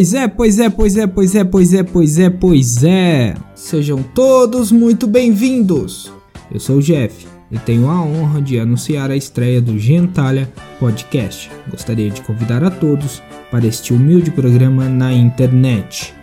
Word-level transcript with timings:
Pois 0.00 0.14
é, 0.14 0.28
pois 0.28 0.58
é, 0.60 0.70
pois 0.70 0.96
é, 0.96 1.06
pois 1.06 1.34
é, 1.34 1.44
pois 1.44 1.74
é, 1.74 1.82
pois 1.82 2.18
é, 2.18 2.30
pois 2.30 2.84
é. 2.84 3.34
Sejam 3.56 4.02
todos 4.02 4.70
muito 4.70 5.06
bem-vindos. 5.06 6.12
Eu 6.48 6.60
sou 6.60 6.76
o 6.76 6.80
Jeff 6.80 7.26
e 7.50 7.58
tenho 7.58 7.90
a 7.90 8.00
honra 8.00 8.40
de 8.40 8.58
anunciar 8.60 9.10
a 9.10 9.16
estreia 9.16 9.60
do 9.60 9.76
Gentalha 9.78 10.48
Podcast. 10.78 11.50
Gostaria 11.68 12.08
de 12.08 12.22
convidar 12.22 12.62
a 12.62 12.70
todos 12.70 13.20
para 13.50 13.66
este 13.66 13.92
humilde 13.92 14.30
programa 14.30 14.88
na 14.88 15.12
internet. 15.12 16.14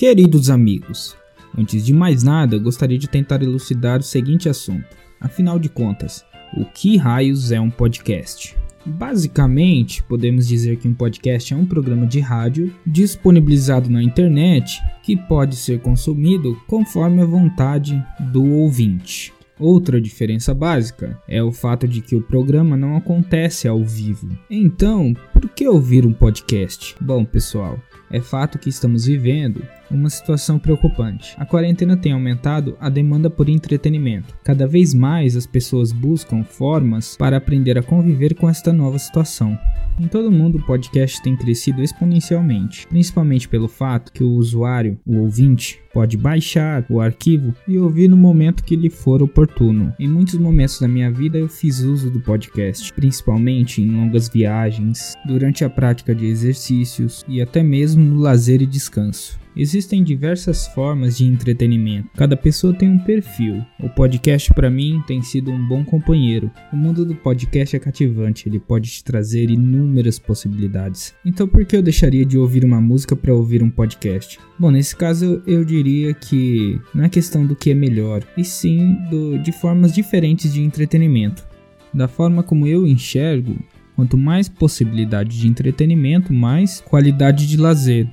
Queridos 0.00 0.48
amigos, 0.48 1.14
antes 1.54 1.84
de 1.84 1.92
mais 1.92 2.22
nada, 2.22 2.56
gostaria 2.56 2.96
de 2.96 3.06
tentar 3.06 3.42
elucidar 3.42 4.00
o 4.00 4.02
seguinte 4.02 4.48
assunto. 4.48 4.96
Afinal 5.20 5.58
de 5.58 5.68
contas, 5.68 6.24
o 6.56 6.64
que 6.64 6.96
raios 6.96 7.52
é 7.52 7.60
um 7.60 7.68
podcast? 7.68 8.56
Basicamente, 8.86 10.02
podemos 10.04 10.48
dizer 10.48 10.78
que 10.78 10.88
um 10.88 10.94
podcast 10.94 11.52
é 11.52 11.56
um 11.58 11.66
programa 11.66 12.06
de 12.06 12.18
rádio 12.18 12.74
disponibilizado 12.86 13.90
na 13.90 14.02
internet 14.02 14.80
que 15.02 15.18
pode 15.18 15.54
ser 15.54 15.80
consumido 15.80 16.58
conforme 16.66 17.20
a 17.20 17.26
vontade 17.26 18.02
do 18.32 18.42
ouvinte. 18.42 19.34
Outra 19.58 20.00
diferença 20.00 20.54
básica 20.54 21.20
é 21.28 21.42
o 21.42 21.52
fato 21.52 21.86
de 21.86 22.00
que 22.00 22.16
o 22.16 22.22
programa 22.22 22.78
não 22.78 22.96
acontece 22.96 23.68
ao 23.68 23.84
vivo. 23.84 24.30
Então, 24.50 25.14
por 25.40 25.48
que 25.48 25.66
ouvir 25.66 26.04
um 26.04 26.12
podcast? 26.12 26.94
Bom, 27.00 27.24
pessoal, 27.24 27.80
é 28.10 28.20
fato 28.20 28.58
que 28.58 28.68
estamos 28.68 29.06
vivendo 29.06 29.62
uma 29.90 30.10
situação 30.10 30.58
preocupante. 30.58 31.34
A 31.38 31.46
quarentena 31.46 31.96
tem 31.96 32.12
aumentado 32.12 32.76
a 32.78 32.88
demanda 32.90 33.30
por 33.30 33.48
entretenimento. 33.48 34.36
Cada 34.44 34.66
vez 34.66 34.92
mais 34.92 35.36
as 35.36 35.46
pessoas 35.46 35.92
buscam 35.92 36.44
formas 36.44 37.16
para 37.16 37.38
aprender 37.38 37.78
a 37.78 37.82
conviver 37.82 38.34
com 38.34 38.48
esta 38.48 38.72
nova 38.72 38.98
situação. 38.98 39.58
Em 39.98 40.06
todo 40.06 40.28
o 40.28 40.32
mundo, 40.32 40.58
o 40.58 40.62
podcast 40.62 41.22
tem 41.22 41.36
crescido 41.36 41.82
exponencialmente, 41.82 42.86
principalmente 42.86 43.48
pelo 43.48 43.68
fato 43.68 44.12
que 44.12 44.24
o 44.24 44.32
usuário, 44.32 44.98
o 45.04 45.18
ouvinte, 45.18 45.78
pode 45.92 46.16
baixar 46.16 46.86
o 46.88 47.00
arquivo 47.00 47.54
e 47.66 47.76
ouvir 47.76 48.08
no 48.08 48.16
momento 48.16 48.64
que 48.64 48.76
lhe 48.76 48.88
for 48.88 49.22
oportuno. 49.22 49.92
Em 49.98 50.08
muitos 50.08 50.36
momentos 50.36 50.80
da 50.80 50.88
minha 50.88 51.10
vida 51.10 51.36
eu 51.36 51.48
fiz 51.48 51.80
uso 51.80 52.10
do 52.10 52.20
podcast, 52.20 52.92
principalmente 52.94 53.82
em 53.82 53.90
longas 53.90 54.28
viagens, 54.28 55.14
durante 55.30 55.64
a 55.64 55.70
prática 55.70 56.12
de 56.12 56.26
exercícios 56.26 57.24
e 57.28 57.40
até 57.40 57.62
mesmo 57.62 58.04
no 58.04 58.18
lazer 58.18 58.60
e 58.60 58.66
descanso. 58.66 59.38
Existem 59.56 60.02
diversas 60.02 60.66
formas 60.68 61.18
de 61.18 61.24
entretenimento. 61.24 62.08
Cada 62.16 62.36
pessoa 62.36 62.72
tem 62.72 62.88
um 62.88 62.98
perfil. 62.98 63.64
O 63.80 63.88
podcast 63.88 64.52
para 64.54 64.70
mim 64.70 65.02
tem 65.06 65.22
sido 65.22 65.50
um 65.50 65.68
bom 65.68 65.84
companheiro. 65.84 66.50
O 66.72 66.76
mundo 66.76 67.04
do 67.04 67.14
podcast 67.14 67.76
é 67.76 67.78
cativante, 67.78 68.48
ele 68.48 68.60
pode 68.60 68.90
te 68.90 69.04
trazer 69.04 69.50
inúmeras 69.50 70.18
possibilidades. 70.18 71.14
Então 71.24 71.46
por 71.46 71.64
que 71.64 71.76
eu 71.76 71.82
deixaria 71.82 72.24
de 72.24 72.38
ouvir 72.38 72.64
uma 72.64 72.80
música 72.80 73.14
para 73.14 73.34
ouvir 73.34 73.62
um 73.62 73.70
podcast? 73.70 74.38
Bom, 74.58 74.70
nesse 74.70 74.96
caso 74.96 75.42
eu 75.46 75.64
diria 75.64 76.12
que 76.14 76.80
não 76.94 77.04
é 77.04 77.08
questão 77.08 77.46
do 77.46 77.56
que 77.56 77.70
é 77.70 77.74
melhor, 77.74 78.22
e 78.36 78.44
sim 78.44 78.96
do, 79.10 79.38
de 79.38 79.52
formas 79.52 79.92
diferentes 79.92 80.52
de 80.52 80.62
entretenimento. 80.62 81.48
Da 81.92 82.06
forma 82.06 82.42
como 82.42 82.68
eu 82.68 82.86
enxergo, 82.86 83.56
quanto 84.00 84.16
mais 84.16 84.48
possibilidade 84.48 85.38
de 85.38 85.46
entretenimento, 85.46 86.32
mais 86.32 86.80
qualidade 86.80 87.46
de 87.46 87.58
lazer. 87.58 88.08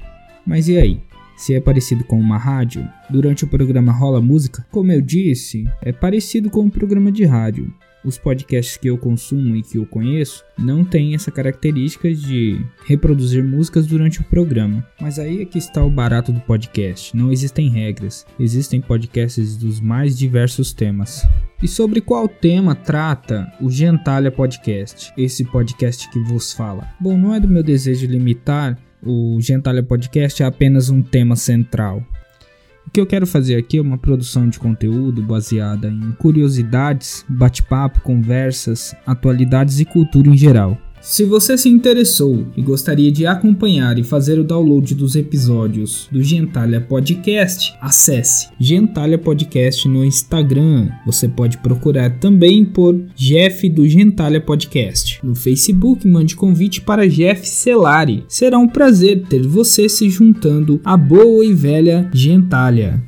Mas 0.45 0.67
e 0.67 0.77
aí? 0.77 0.99
se 1.37 1.53
é 1.53 1.61
parecido 1.61 2.03
com 2.03 2.19
uma 2.19 2.35
rádio. 2.35 2.85
Durante 3.11 3.45
o 3.45 3.47
programa 3.47 3.91
Rola 3.91 4.19
Música, 4.19 4.65
como 4.71 4.91
eu 4.91 4.99
disse, 4.99 5.65
é 5.83 5.91
parecido 5.91 6.49
com 6.49 6.61
um 6.61 6.69
programa 6.69 7.11
de 7.11 7.25
rádio. 7.25 7.71
Os 8.03 8.17
podcasts 8.17 8.75
que 8.75 8.89
eu 8.89 8.97
consumo 8.97 9.55
e 9.55 9.61
que 9.61 9.77
eu 9.77 9.85
conheço 9.85 10.43
não 10.57 10.83
têm 10.83 11.13
essa 11.13 11.29
característica 11.29 12.11
de 12.11 12.59
reproduzir 12.85 13.43
músicas 13.43 13.85
durante 13.85 14.19
o 14.19 14.23
programa. 14.23 14.83
Mas 14.99 15.19
aí 15.19 15.43
é 15.43 15.45
que 15.45 15.59
está 15.59 15.83
o 15.83 15.91
barato 15.91 16.31
do 16.31 16.39
podcast. 16.39 17.15
Não 17.15 17.31
existem 17.31 17.69
regras. 17.69 18.25
Existem 18.39 18.81
podcasts 18.81 19.55
dos 19.55 19.79
mais 19.79 20.17
diversos 20.17 20.73
temas. 20.73 21.23
E 21.61 21.67
sobre 21.67 22.01
qual 22.01 22.27
tema 22.27 22.75
trata 22.75 23.51
o 23.59 23.69
Gentalha 23.69 24.31
Podcast, 24.31 25.11
esse 25.17 25.43
podcast 25.43 26.07
que 26.11 26.19
vos 26.19 26.53
fala? 26.53 26.87
Bom, 26.99 27.17
não 27.17 27.33
é 27.33 27.39
do 27.39 27.47
meu 27.47 27.63
desejo 27.63 28.05
limitar 28.05 28.77
o 29.01 29.39
Gentalha 29.39 29.81
Podcast 29.83 30.41
é 30.41 30.45
apenas 30.45 30.89
um 30.89 31.01
tema 31.01 31.35
central. 31.35 32.03
O 32.85 32.91
que 32.91 33.01
eu 33.01 33.05
quero 33.05 33.27
fazer 33.27 33.55
aqui 33.55 33.77
é 33.77 33.81
uma 33.81 33.97
produção 33.97 34.47
de 34.47 34.59
conteúdo 34.59 35.21
baseada 35.21 35.87
em 35.87 36.11
curiosidades, 36.13 37.25
bate-papo, 37.27 38.01
conversas, 38.01 38.95
atualidades 39.05 39.79
e 39.79 39.85
cultura 39.85 40.29
em 40.29 40.37
geral. 40.37 40.77
Se 41.01 41.23
você 41.23 41.57
se 41.57 41.69
interessou 41.69 42.45
e 42.55 42.61
gostaria 42.61 43.11
de 43.11 43.25
acompanhar 43.25 43.97
e 43.97 44.03
fazer 44.03 44.39
o 44.39 44.43
download 44.43 44.93
dos 44.93 45.15
episódios 45.15 46.07
do 46.11 46.21
Gentalha 46.21 46.81
Podcast, 46.81 47.73
acesse 47.79 48.49
Gentalha 48.59 49.17
Podcast 49.17 49.87
no 49.87 50.03
Instagram. 50.03 50.89
Você 51.05 51.27
pode 51.27 51.57
procurar 51.59 52.19
também 52.19 52.65
por 52.65 52.99
Jeff 53.15 53.69
do 53.69 53.87
Gentalha 53.87 54.41
Podcast. 54.41 55.19
No 55.23 55.35
Facebook, 55.35 56.07
mande 56.07 56.35
convite 56.35 56.81
para 56.81 57.07
Jeff 57.07 57.47
Celari. 57.47 58.25
Será 58.27 58.57
um 58.57 58.67
prazer 58.67 59.23
ter 59.27 59.45
você 59.47 59.87
se 59.87 60.09
juntando 60.09 60.81
à 60.83 60.97
boa 60.97 61.45
e 61.45 61.53
velha 61.53 62.09
Gentalha. 62.13 63.01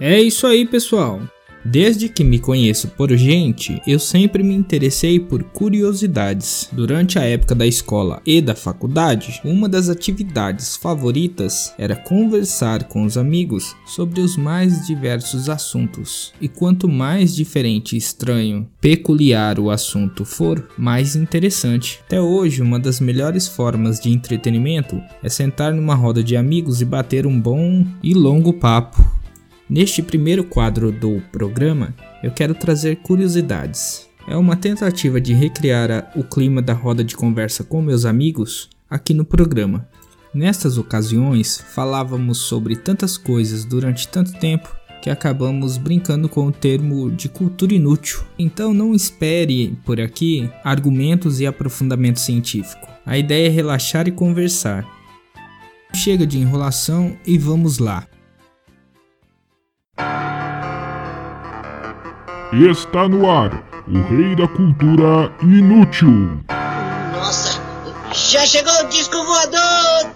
É 0.00 0.20
isso 0.20 0.46
aí, 0.46 0.66
pessoal. 0.66 1.20
Desde 1.64 2.10
que 2.10 2.22
me 2.22 2.38
conheço 2.38 2.88
por 2.88 3.10
gente, 3.16 3.80
eu 3.86 3.98
sempre 3.98 4.42
me 4.42 4.54
interessei 4.54 5.18
por 5.18 5.42
curiosidades. 5.42 6.68
Durante 6.70 7.18
a 7.18 7.22
época 7.22 7.54
da 7.54 7.66
escola 7.66 8.20
e 8.26 8.42
da 8.42 8.54
faculdade, 8.54 9.40
uma 9.42 9.66
das 9.66 9.88
atividades 9.88 10.76
favoritas 10.76 11.72
era 11.78 11.96
conversar 11.96 12.84
com 12.84 13.04
os 13.04 13.16
amigos 13.16 13.74
sobre 13.86 14.20
os 14.20 14.36
mais 14.36 14.86
diversos 14.86 15.48
assuntos. 15.48 16.34
E 16.38 16.48
quanto 16.48 16.86
mais 16.86 17.34
diferente, 17.34 17.96
estranho, 17.96 18.68
peculiar 18.78 19.58
o 19.58 19.70
assunto 19.70 20.22
for, 20.26 20.68
mais 20.76 21.16
interessante. 21.16 22.00
Até 22.04 22.20
hoje, 22.20 22.60
uma 22.60 22.78
das 22.78 23.00
melhores 23.00 23.48
formas 23.48 23.98
de 23.98 24.10
entretenimento 24.10 25.00
é 25.22 25.30
sentar 25.30 25.72
numa 25.72 25.94
roda 25.94 26.22
de 26.22 26.36
amigos 26.36 26.82
e 26.82 26.84
bater 26.84 27.26
um 27.26 27.40
bom 27.40 27.86
e 28.02 28.12
longo 28.12 28.52
papo. 28.52 29.23
Neste 29.68 30.02
primeiro 30.02 30.44
quadro 30.44 30.92
do 30.92 31.22
programa, 31.32 31.94
eu 32.22 32.30
quero 32.30 32.54
trazer 32.54 32.96
curiosidades. 32.96 34.06
É 34.28 34.36
uma 34.36 34.56
tentativa 34.56 35.18
de 35.20 35.32
recriar 35.32 36.12
o 36.14 36.22
clima 36.22 36.60
da 36.60 36.74
roda 36.74 37.02
de 37.02 37.16
conversa 37.16 37.64
com 37.64 37.80
meus 37.80 38.04
amigos 38.04 38.68
aqui 38.90 39.14
no 39.14 39.24
programa. 39.24 39.88
Nestas 40.34 40.76
ocasiões, 40.76 41.58
falávamos 41.58 42.38
sobre 42.38 42.76
tantas 42.76 43.16
coisas 43.16 43.64
durante 43.64 44.08
tanto 44.08 44.38
tempo 44.38 44.68
que 45.00 45.08
acabamos 45.08 45.78
brincando 45.78 46.28
com 46.28 46.46
o 46.46 46.52
termo 46.52 47.10
de 47.10 47.28
cultura 47.28 47.74
inútil. 47.74 48.20
Então 48.38 48.74
não 48.74 48.94
espere 48.94 49.78
por 49.84 50.00
aqui 50.00 50.50
argumentos 50.62 51.40
e 51.40 51.46
aprofundamento 51.46 52.20
científico. 52.20 52.86
A 53.06 53.16
ideia 53.16 53.46
é 53.46 53.50
relaxar 53.50 54.08
e 54.08 54.12
conversar. 54.12 54.86
Chega 55.94 56.26
de 56.26 56.38
enrolação 56.38 57.16
e 57.26 57.38
vamos 57.38 57.78
lá. 57.78 58.06
Está 62.56 63.08
no 63.08 63.28
ar, 63.28 63.50
o 63.88 64.00
rei 64.14 64.36
da 64.36 64.46
cultura 64.46 65.28
inútil. 65.42 66.40
Nossa, 67.12 67.60
já 68.12 68.46
chegou 68.46 68.72
o 68.80 68.88
disco 68.88 69.16
voador! 69.24 70.13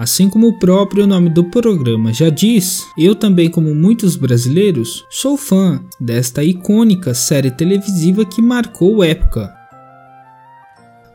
Assim 0.00 0.30
como 0.30 0.48
o 0.48 0.58
próprio 0.58 1.06
nome 1.06 1.28
do 1.28 1.44
programa 1.44 2.10
já 2.10 2.30
diz, 2.30 2.88
eu 2.96 3.14
também, 3.14 3.50
como 3.50 3.74
muitos 3.74 4.16
brasileiros, 4.16 5.04
sou 5.10 5.36
fã 5.36 5.78
desta 6.00 6.42
icônica 6.42 7.12
série 7.12 7.50
televisiva 7.50 8.24
que 8.24 8.40
marcou 8.40 9.04
época. 9.04 9.54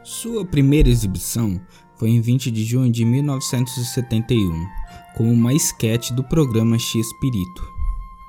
Sua 0.03 0.45
primeira 0.45 0.87
exibição 0.87 1.59
foi 1.97 2.09
em 2.09 2.21
20 2.21 2.51
de 2.51 2.63
junho 2.63 2.91
de 2.91 3.03
1971, 3.03 4.67
como 5.17 5.31
uma 5.31 5.51
esquete 5.51 6.13
do 6.13 6.23
programa 6.23 6.77
X-Pirito. 6.77 7.74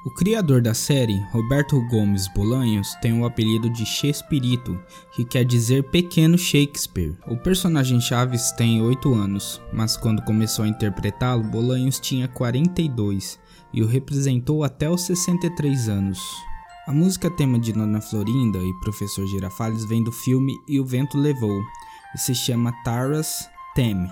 O 0.07 0.11
criador 0.11 0.63
da 0.63 0.73
série, 0.73 1.19
Roberto 1.33 1.81
Gomes 1.89 2.29
Bolanhos, 2.29 2.95
tem 3.03 3.21
o 3.21 3.27
apelido 3.27 3.69
de 3.69 3.85
Chespirito, 3.85 4.81
que 5.11 5.25
quer 5.25 5.45
dizer 5.45 5.83
pequeno 5.91 6.39
Shakespeare. 6.39 7.19
O 7.27 7.37
personagem 7.37 8.01
Chaves 8.01 8.53
tem 8.53 8.81
8 8.81 9.13
anos, 9.13 9.61
mas 9.73 9.97
quando 9.97 10.23
começou 10.23 10.65
a 10.65 10.69
interpretá-lo, 10.69 11.43
Bolanhos 11.43 11.99
tinha 11.99 12.29
42 12.29 13.37
e 13.75 13.83
o 13.83 13.87
representou 13.89 14.63
até 14.63 14.89
os 14.89 15.01
63 15.03 15.89
anos. 15.89 16.21
A 16.87 16.93
música 16.93 17.29
tema 17.29 17.59
de 17.59 17.73
Dona 17.73 18.01
Florinda 18.01 18.59
e 18.59 18.81
Professor 18.85 19.27
Girafales 19.27 19.85
vem 19.87 20.05
do 20.05 20.13
filme 20.13 20.53
E 20.69 20.79
o 20.79 20.85
Vento 20.85 21.19
Levou 21.19 21.61
e 22.15 22.19
se 22.21 22.33
chama 22.33 22.73
Taras 22.85 23.51
Theme. 23.75 24.09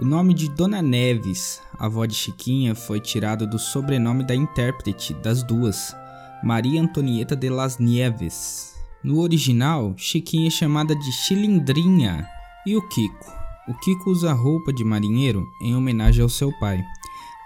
O 0.00 0.04
nome 0.04 0.32
de 0.32 0.48
Dona 0.48 0.80
Neves, 0.80 1.60
avó 1.76 2.06
de 2.06 2.14
Chiquinha, 2.14 2.72
foi 2.72 3.00
tirado 3.00 3.48
do 3.48 3.58
sobrenome 3.58 4.24
da 4.24 4.32
intérprete 4.32 5.12
das 5.12 5.42
duas, 5.42 5.92
Maria 6.40 6.80
Antonieta 6.80 7.34
de 7.34 7.50
las 7.50 7.78
Nieves. 7.78 8.76
No 9.02 9.18
original, 9.18 9.94
Chiquinha 9.96 10.46
é 10.46 10.50
chamada 10.50 10.94
de 10.94 11.10
Chilindrinha. 11.10 12.24
E 12.64 12.76
o 12.76 12.88
Kiko? 12.88 13.32
O 13.66 13.74
Kiko 13.74 14.10
usa 14.10 14.32
roupa 14.32 14.72
de 14.72 14.84
marinheiro 14.84 15.44
em 15.60 15.74
homenagem 15.74 16.22
ao 16.22 16.28
seu 16.28 16.56
pai, 16.60 16.80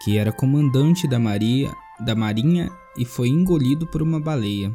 que 0.05 0.19
era 0.19 0.31
comandante 0.31 1.09
da, 1.09 1.19
Maria, 1.19 1.75
da 2.05 2.15
Marinha 2.15 2.71
e 2.99 3.07
foi 3.07 3.29
engolido 3.29 3.87
por 3.87 4.03
uma 4.03 4.21
baleia. 4.21 4.71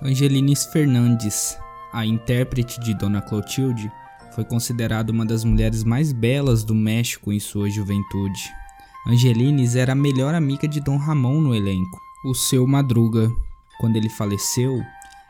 Angelines 0.00 0.64
Fernandes, 0.66 1.58
a 1.92 2.06
intérprete 2.06 2.78
de 2.80 2.94
Dona 2.94 3.20
Clotilde, 3.20 3.90
foi 4.40 4.44
considerada 4.46 5.12
uma 5.12 5.26
das 5.26 5.44
mulheres 5.44 5.84
mais 5.84 6.12
belas 6.12 6.64
do 6.64 6.74
México 6.74 7.30
em 7.30 7.38
sua 7.38 7.68
juventude. 7.68 8.50
Angelines 9.06 9.76
era 9.76 9.92
a 9.92 9.94
melhor 9.94 10.34
amiga 10.34 10.66
de 10.66 10.80
Dom 10.80 10.96
Ramon 10.96 11.42
no 11.42 11.54
elenco, 11.54 12.00
o 12.24 12.34
seu 12.34 12.66
Madruga. 12.66 13.30
Quando 13.78 13.96
ele 13.96 14.08
faleceu, 14.08 14.82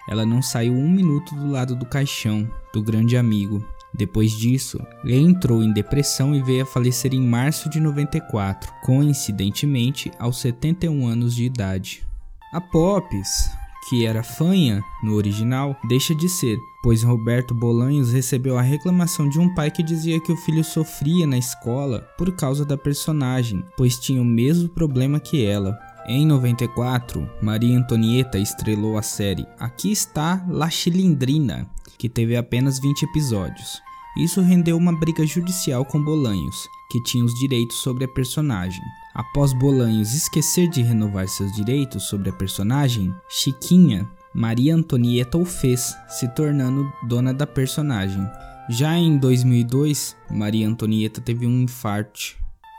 ela 0.08 0.24
não 0.24 0.40
saiu 0.40 0.74
um 0.74 0.88
minuto 0.88 1.34
do 1.34 1.50
lado 1.50 1.74
do 1.74 1.86
caixão 1.86 2.48
do 2.72 2.80
grande 2.80 3.16
amigo. 3.16 3.64
Depois 3.92 4.30
disso, 4.30 4.78
entrou 5.04 5.60
em 5.60 5.72
depressão 5.72 6.32
e 6.32 6.40
veio 6.40 6.62
a 6.62 6.66
falecer 6.66 7.12
em 7.12 7.20
março 7.20 7.68
de 7.68 7.80
94, 7.80 8.72
coincidentemente 8.84 10.12
aos 10.20 10.40
71 10.40 11.08
anos 11.08 11.34
de 11.34 11.42
idade. 11.42 12.06
A 12.52 12.60
Pops 12.60 13.50
que 13.88 14.04
era 14.04 14.22
fanha 14.22 14.82
no 15.02 15.14
original, 15.14 15.76
deixa 15.88 16.14
de 16.14 16.28
ser, 16.28 16.58
pois 16.82 17.02
Roberto 17.02 17.54
Bolanhos 17.54 18.12
recebeu 18.12 18.58
a 18.58 18.62
reclamação 18.62 19.28
de 19.28 19.38
um 19.38 19.54
pai 19.54 19.70
que 19.70 19.82
dizia 19.82 20.20
que 20.20 20.32
o 20.32 20.36
filho 20.36 20.62
sofria 20.62 21.26
na 21.26 21.38
escola 21.38 22.00
por 22.16 22.34
causa 22.36 22.64
da 22.64 22.76
personagem, 22.76 23.64
pois 23.76 23.98
tinha 23.98 24.20
o 24.20 24.24
mesmo 24.24 24.68
problema 24.68 25.18
que 25.18 25.44
ela. 25.44 25.78
Em 26.06 26.26
94, 26.26 27.28
Maria 27.42 27.78
Antonieta 27.78 28.38
estrelou 28.38 28.96
a 28.96 29.02
série 29.02 29.46
Aqui 29.58 29.92
está 29.92 30.44
La 30.48 30.70
Chilindrina, 30.70 31.68
que 31.98 32.08
teve 32.08 32.36
apenas 32.36 32.78
20 32.80 33.02
episódios. 33.02 33.80
Isso 34.16 34.40
rendeu 34.40 34.76
uma 34.76 34.98
briga 34.98 35.24
judicial 35.24 35.84
com 35.84 36.02
Bolanhos, 36.02 36.68
que 36.90 37.02
tinha 37.02 37.24
os 37.24 37.32
direitos 37.34 37.78
sobre 37.78 38.04
a 38.04 38.08
personagem. 38.08 38.82
Após 39.14 39.52
Bolanhos 39.52 40.12
esquecer 40.14 40.68
de 40.68 40.82
renovar 40.82 41.28
seus 41.28 41.52
direitos 41.52 42.04
sobre 42.04 42.30
a 42.30 42.32
personagem, 42.32 43.14
Chiquinha, 43.28 44.08
Maria 44.34 44.74
Antonieta 44.74 45.38
o 45.38 45.44
fez, 45.44 45.96
se 46.08 46.28
tornando 46.34 46.92
dona 47.08 47.32
da 47.32 47.46
personagem. 47.46 48.24
Já 48.68 48.96
em 48.96 49.18
2002, 49.18 50.16
Maria 50.30 50.68
Antonieta 50.68 51.20
teve 51.20 51.46
um 51.46 51.62
infarto, 51.62 52.36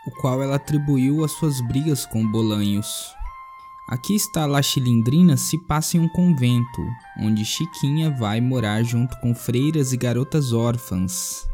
o 0.08 0.12
qual 0.22 0.42
ela 0.42 0.56
atribuiu 0.56 1.24
às 1.24 1.32
suas 1.32 1.60
brigas 1.68 2.06
com 2.06 2.26
Bolanhos. 2.32 3.14
Aqui 3.90 4.16
está 4.16 4.46
La 4.46 4.62
Chilindrina 4.62 5.36
se 5.36 5.58
passa 5.68 5.98
em 5.98 6.00
um 6.00 6.08
convento, 6.08 6.82
onde 7.20 7.44
Chiquinha 7.44 8.10
vai 8.10 8.40
morar 8.40 8.84
junto 8.84 9.20
com 9.20 9.36
freiras 9.36 9.92
e 9.92 9.98
garotas 9.98 10.54
órfãs. 10.54 11.51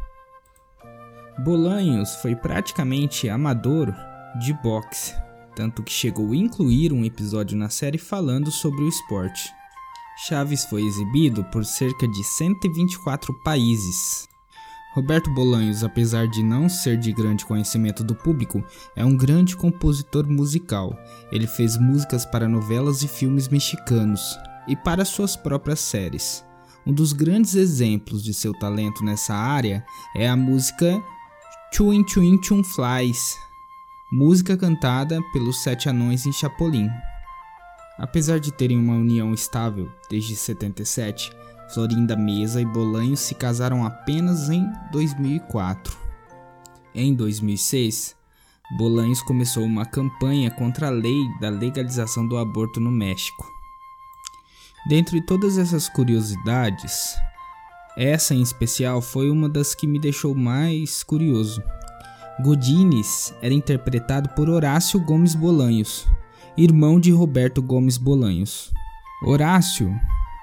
Bolanhos 1.38 2.16
foi 2.16 2.34
praticamente 2.34 3.28
amador 3.28 3.94
de 4.40 4.52
boxe, 4.54 5.14
tanto 5.54 5.84
que 5.84 5.92
chegou 5.92 6.32
a 6.32 6.36
incluir 6.36 6.92
um 6.92 7.04
episódio 7.04 7.56
na 7.56 7.68
série 7.68 7.96
falando 7.96 8.50
sobre 8.50 8.82
o 8.82 8.88
esporte. 8.88 9.48
Chaves 10.26 10.64
foi 10.64 10.82
exibido 10.82 11.44
por 11.44 11.64
cerca 11.64 12.08
de 12.08 12.24
124 12.24 13.32
países. 13.44 14.26
Roberto 14.94 15.30
Bolanhos, 15.30 15.84
apesar 15.84 16.26
de 16.26 16.42
não 16.42 16.68
ser 16.68 16.96
de 16.96 17.12
grande 17.12 17.46
conhecimento 17.46 18.02
do 18.02 18.16
público, 18.16 18.64
é 18.96 19.04
um 19.04 19.16
grande 19.16 19.56
compositor 19.56 20.28
musical. 20.28 20.98
Ele 21.30 21.46
fez 21.46 21.76
músicas 21.76 22.26
para 22.26 22.48
novelas 22.48 23.02
e 23.02 23.08
filmes 23.08 23.46
mexicanos 23.46 24.36
e 24.66 24.74
para 24.74 25.04
suas 25.04 25.36
próprias 25.36 25.78
séries. 25.78 26.44
Um 26.84 26.92
dos 26.92 27.12
grandes 27.12 27.54
exemplos 27.54 28.24
de 28.24 28.34
seu 28.34 28.52
talento 28.58 29.04
nessa 29.04 29.34
área 29.34 29.84
é 30.16 30.28
a 30.28 30.34
música 30.34 31.00
Chewin 31.70 32.04
Chewin 32.04 32.40
Chum 32.42 32.64
Flies, 32.64 33.38
música 34.10 34.56
cantada 34.56 35.20
pelos 35.32 35.62
Sete 35.62 35.88
Anões 35.88 36.26
em 36.26 36.32
Chapolin. 36.32 36.88
Apesar 37.98 38.40
de 38.40 38.50
terem 38.50 38.78
uma 38.78 38.94
união 38.94 39.32
estável 39.32 39.88
desde 40.10 40.34
77, 40.34 41.30
Florinda 41.72 42.16
Mesa 42.16 42.60
e 42.60 42.64
Bolanhos 42.64 43.20
se 43.20 43.34
casaram 43.34 43.84
apenas 43.84 44.48
em 44.48 44.66
2004. 44.90 45.96
Em 46.94 47.14
2006, 47.14 48.16
Bolanhos 48.76 49.22
começou 49.22 49.62
uma 49.62 49.84
campanha 49.84 50.50
contra 50.50 50.88
a 50.88 50.90
lei 50.90 51.22
da 51.38 51.50
legalização 51.50 52.26
do 52.26 52.38
aborto 52.38 52.80
no 52.80 52.90
México. 52.90 53.46
Dentre 54.88 55.20
todas 55.20 55.58
essas 55.58 55.88
curiosidades, 55.88 57.14
essa 57.98 58.32
em 58.32 58.40
especial 58.40 59.02
foi 59.02 59.28
uma 59.28 59.48
das 59.48 59.74
que 59.74 59.84
me 59.84 59.98
deixou 59.98 60.32
mais 60.32 61.02
curioso. 61.02 61.60
Godines 62.40 63.34
era 63.42 63.52
interpretado 63.52 64.28
por 64.36 64.48
Horácio 64.48 65.00
Gomes 65.00 65.34
Bolanhos, 65.34 66.06
irmão 66.56 67.00
de 67.00 67.10
Roberto 67.10 67.60
Gomes 67.60 67.98
Bolanhos. 67.98 68.70
Horácio 69.24 69.92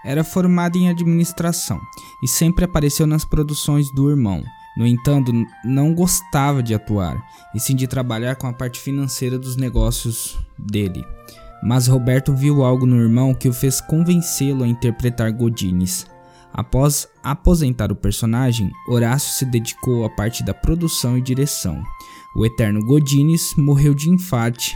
era 0.03 0.21
formado 0.21 0.77
em 0.77 0.89
administração 0.89 1.79
e 2.21 2.27
sempre 2.27 2.65
apareceu 2.65 3.07
nas 3.07 3.23
produções 3.23 3.89
do 3.95 4.09
irmão. 4.09 4.43
No 4.75 4.85
entanto, 4.85 5.31
não 5.63 5.95
gostava 5.95 6.61
de 6.61 6.73
atuar, 6.73 7.25
e 7.55 7.59
sim 7.61 7.73
de 7.73 7.87
trabalhar 7.87 8.35
com 8.35 8.47
a 8.47 8.51
parte 8.53 8.81
financeira 8.81 9.39
dos 9.39 9.55
negócios 9.55 10.37
dele. 10.59 11.05
Mas 11.63 11.87
Roberto 11.87 12.35
viu 12.35 12.65
algo 12.65 12.85
no 12.85 13.01
irmão 13.01 13.33
que 13.33 13.47
o 13.47 13.53
fez 13.53 13.79
convencê-lo 13.79 14.65
a 14.65 14.67
interpretar 14.67 15.31
Godines. 15.31 16.05
Após 16.57 17.05
aposentar 17.21 17.91
o 17.91 17.95
personagem, 17.97 18.71
Horácio 18.87 19.33
se 19.33 19.43
dedicou 19.43 20.05
à 20.05 20.09
parte 20.09 20.41
da 20.41 20.53
produção 20.53 21.17
e 21.17 21.21
direção. 21.21 21.83
O 22.33 22.45
eterno 22.45 22.79
Godines 22.85 23.53
morreu 23.55 23.93
de 23.93 24.09
infarte 24.09 24.73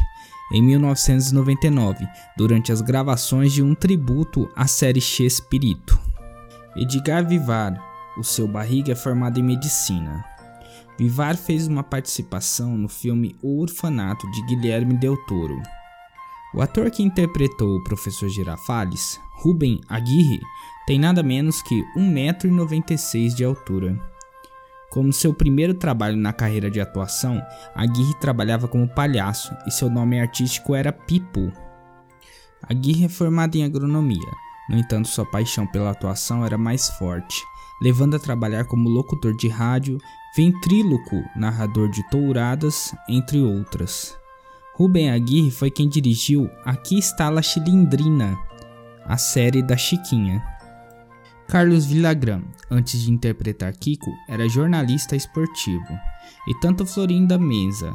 em 0.52 0.62
1999, 0.62 2.06
durante 2.36 2.74
as 2.74 2.82
gravações 2.82 3.54
de 3.54 3.64
um 3.64 3.74
tributo 3.74 4.52
à 4.58 4.68
série 4.68 5.00
Chespirito. 5.00 5.98
Edgar 6.76 7.26
Vivar, 7.26 7.82
o 8.18 8.26
seu 8.26 8.46
barriga 8.46 8.92
é 8.92 8.96
formado 8.96 9.40
em 9.40 9.44
medicina. 9.44 10.26
Vivar 10.98 11.38
fez 11.38 11.66
uma 11.66 11.84
participação 11.84 12.78
no 12.78 12.90
filme 12.90 13.38
O 13.42 13.62
Orfanato 13.62 14.30
de 14.32 14.46
Guilherme 14.48 14.98
Del 14.98 15.16
Toro. 15.28 15.62
O 16.54 16.62
ator 16.62 16.90
que 16.90 17.04
interpretou 17.04 17.76
o 17.76 17.84
professor 17.84 18.28
Girafales, 18.28 19.20
Ruben 19.34 19.82
Aguirre, 19.88 20.40
tem 20.88 21.00
nada 21.00 21.22
menos 21.22 21.62
que 21.62 21.84
1,96m 21.96 23.36
de 23.36 23.44
altura. 23.44 24.00
Como 24.90 25.14
seu 25.14 25.34
primeiro 25.34 25.76
trabalho 25.76 26.18
na 26.18 26.34
carreira 26.34 26.72
de 26.72 26.82
atuação, 26.82 27.40
Aguirre 27.76 28.16
trabalhava 28.20 28.68
como 28.68 28.88
palhaço 28.88 29.56
e 29.68 29.72
seu 29.72 29.90
nome 29.90 30.20
artístico 30.20 30.74
era 30.74 30.92
Pipo. 30.92 31.52
Aguirre 32.64 33.06
é 33.06 33.10
formado 33.10 33.56
em 33.56 33.64
agronomia, 33.64 34.32
no 34.70 34.78
entanto, 34.78 35.08
sua 35.08 35.26
paixão 35.26 35.66
pela 35.66 35.90
atuação 35.90 36.46
era 36.46 36.58
mais 36.58 36.90
forte, 36.90 37.44
levando 37.82 38.16
a 38.16 38.20
trabalhar 38.20 38.66
como 38.66 38.88
locutor 38.88 39.36
de 39.36 39.48
rádio, 39.48 39.98
ventríloco, 40.36 41.24
narrador 41.36 41.90
de 41.90 42.08
touradas, 42.12 42.94
entre 43.10 43.42
outras. 43.42 44.19
Rubem 44.80 45.10
Aguirre 45.10 45.52
foi 45.52 45.70
quem 45.70 45.90
dirigiu 45.90 46.50
Aqui 46.64 46.98
está 46.98 47.28
a 47.28 47.42
Chilindrina, 47.42 48.40
a 49.04 49.18
série 49.18 49.62
da 49.62 49.76
Chiquinha. 49.76 50.42
Carlos 51.50 51.86
Villagrán, 51.86 52.44
antes 52.72 53.02
de 53.02 53.12
interpretar 53.12 53.74
Kiko, 53.74 54.10
era 54.30 54.48
jornalista 54.48 55.18
esportivo, 55.18 56.00
e 56.48 56.54
tanto 56.62 56.86
Florinda 56.86 57.38
Mesa 57.38 57.94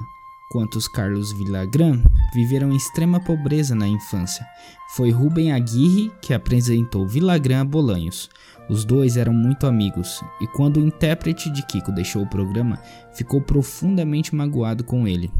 quanto 0.50 0.76
os 0.76 0.86
Carlos 0.86 1.32
Villagrán 1.32 2.02
viveram 2.34 2.70
em 2.70 2.76
extrema 2.76 3.18
pobreza 3.18 3.74
na 3.74 3.88
infância. 3.88 4.46
Foi 4.90 5.10
Rubem 5.10 5.52
Aguirre 5.52 6.12
que 6.20 6.34
apresentou 6.34 7.08
Villagrán 7.08 7.62
a 7.62 7.64
Bolanhos. 7.64 8.28
Os 8.68 8.84
dois 8.84 9.16
eram 9.16 9.32
muito 9.32 9.66
amigos, 9.66 10.22
e 10.38 10.46
quando 10.46 10.76
o 10.76 10.86
intérprete 10.86 11.48
de 11.48 11.64
Kiko 11.64 11.90
deixou 11.90 12.24
o 12.24 12.28
programa, 12.28 12.78
ficou 13.14 13.40
profundamente 13.40 14.34
magoado 14.34 14.84
com 14.84 15.08
ele. 15.08 15.32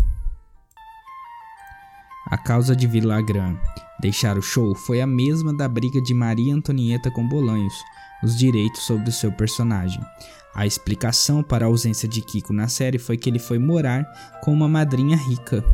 A 2.26 2.38
causa 2.38 2.74
de 2.74 2.86
Villagrán 2.86 3.56
deixar 4.00 4.38
o 4.38 4.42
show 4.42 4.74
foi 4.74 5.00
a 5.00 5.06
mesma 5.06 5.52
da 5.52 5.68
briga 5.68 6.00
de 6.00 6.14
Maria 6.14 6.54
Antonieta 6.54 7.10
com 7.10 7.26
Bolanhos, 7.28 7.74
os 8.22 8.36
direitos 8.36 8.82
sobre 8.82 9.08
o 9.08 9.12
seu 9.12 9.30
personagem. 9.30 10.00
A 10.54 10.66
explicação 10.66 11.42
para 11.42 11.66
a 11.66 11.68
ausência 11.68 12.08
de 12.08 12.20
Kiko 12.20 12.52
na 12.52 12.68
série 12.68 12.98
foi 12.98 13.16
que 13.16 13.28
ele 13.28 13.38
foi 13.38 13.58
morar 13.58 14.04
com 14.42 14.52
uma 14.52 14.68
madrinha 14.68 15.16
rica. 15.16 15.64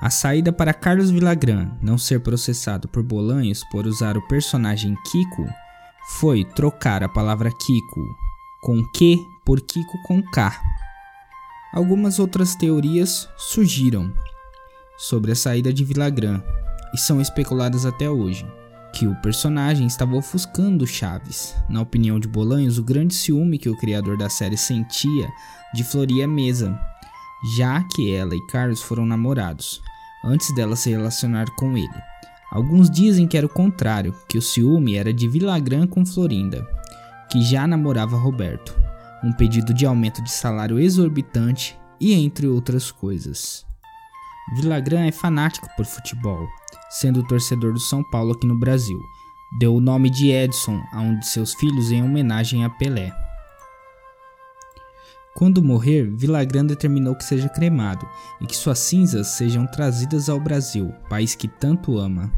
A 0.00 0.10
saída 0.10 0.52
para 0.52 0.74
Carlos 0.74 1.10
Villagrán 1.10 1.70
não 1.82 1.98
ser 1.98 2.20
processado 2.20 2.88
por 2.88 3.02
Bolanhos 3.02 3.64
por 3.70 3.86
usar 3.86 4.16
o 4.16 4.26
personagem 4.28 4.96
Kiko 5.10 5.46
foi 6.18 6.44
trocar 6.44 7.02
a 7.02 7.08
palavra 7.08 7.50
Kiko 7.50 8.16
com 8.62 8.82
Q 8.92 9.18
por 9.44 9.60
Kiko 9.60 10.02
com 10.06 10.22
K. 10.22 10.60
Algumas 11.72 12.18
outras 12.18 12.54
teorias 12.54 13.28
surgiram 13.36 14.12
sobre 14.98 15.32
a 15.32 15.36
saída 15.36 15.72
de 15.72 15.84
Villagrán 15.84 16.42
e 16.92 16.98
são 16.98 17.20
especuladas 17.20 17.86
até 17.86 18.10
hoje 18.10 18.44
que 18.92 19.06
o 19.06 19.14
personagem 19.16 19.86
estava 19.86 20.16
ofuscando 20.16 20.86
Chaves. 20.86 21.54
Na 21.68 21.80
opinião 21.80 22.18
de 22.18 22.26
Bolanhos, 22.26 22.78
o 22.78 22.82
grande 22.82 23.14
ciúme 23.14 23.58
que 23.58 23.68
o 23.68 23.76
criador 23.76 24.16
da 24.16 24.28
série 24.28 24.56
sentia 24.56 25.28
de 25.72 25.84
Floria 25.84 26.26
Mesa, 26.26 26.76
já 27.56 27.84
que 27.94 28.12
ela 28.12 28.34
e 28.34 28.46
Carlos 28.46 28.82
foram 28.82 29.06
namorados, 29.06 29.80
antes 30.24 30.52
dela 30.54 30.74
se 30.74 30.90
relacionar 30.90 31.46
com 31.56 31.76
ele. 31.76 31.88
Alguns 32.50 32.90
dizem 32.90 33.28
que 33.28 33.36
era 33.36 33.46
o 33.46 33.50
contrário, 33.50 34.14
que 34.28 34.38
o 34.38 34.42
ciúme 34.42 34.96
era 34.96 35.12
de 35.12 35.28
Villagrán 35.28 35.86
com 35.86 36.04
Florinda, 36.04 36.66
que 37.30 37.42
já 37.42 37.66
namorava 37.66 38.16
Roberto, 38.16 38.74
um 39.22 39.32
pedido 39.32 39.74
de 39.74 39.84
aumento 39.84 40.22
de 40.22 40.30
salário 40.32 40.78
exorbitante 40.78 41.78
e 42.00 42.14
entre 42.14 42.48
outras 42.48 42.90
coisas. 42.90 43.67
Villagrán 44.54 45.06
é 45.06 45.12
fanático 45.12 45.68
por 45.76 45.84
futebol 45.84 46.48
sendo 46.88 47.22
torcedor 47.22 47.72
do 47.72 47.80
São 47.80 48.02
Paulo 48.02 48.32
aqui 48.32 48.46
no 48.46 48.56
Brasil. 48.56 49.00
Deu 49.58 49.74
o 49.74 49.80
nome 49.80 50.10
de 50.10 50.30
Edson 50.30 50.82
a 50.92 51.00
um 51.00 51.18
de 51.18 51.26
seus 51.26 51.54
filhos 51.54 51.90
em 51.90 52.02
homenagem 52.02 52.64
a 52.64 52.70
Pelé. 52.70 53.12
Quando 55.34 55.62
morrer, 55.62 56.10
Villagrán 56.10 56.66
determinou 56.66 57.14
que 57.14 57.24
seja 57.24 57.48
cremado 57.48 58.06
e 58.40 58.46
que 58.46 58.56
suas 58.56 58.80
cinzas 58.80 59.28
sejam 59.28 59.66
trazidas 59.66 60.28
ao 60.28 60.40
Brasil, 60.40 60.92
país 61.08 61.34
que 61.34 61.46
tanto 61.46 61.96
ama. 61.98 62.32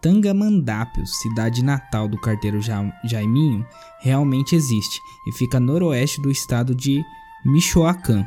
Tangamandápio, 0.00 1.06
cidade 1.06 1.64
natal 1.64 2.08
do 2.08 2.20
carteiro 2.20 2.60
ja 2.60 2.82
Jaiminho, 3.04 3.64
realmente 4.00 4.56
existe 4.56 5.00
e 5.26 5.32
fica 5.32 5.60
noroeste 5.60 6.20
do 6.20 6.30
estado 6.30 6.74
de 6.74 7.02
Michoacán. 7.44 8.26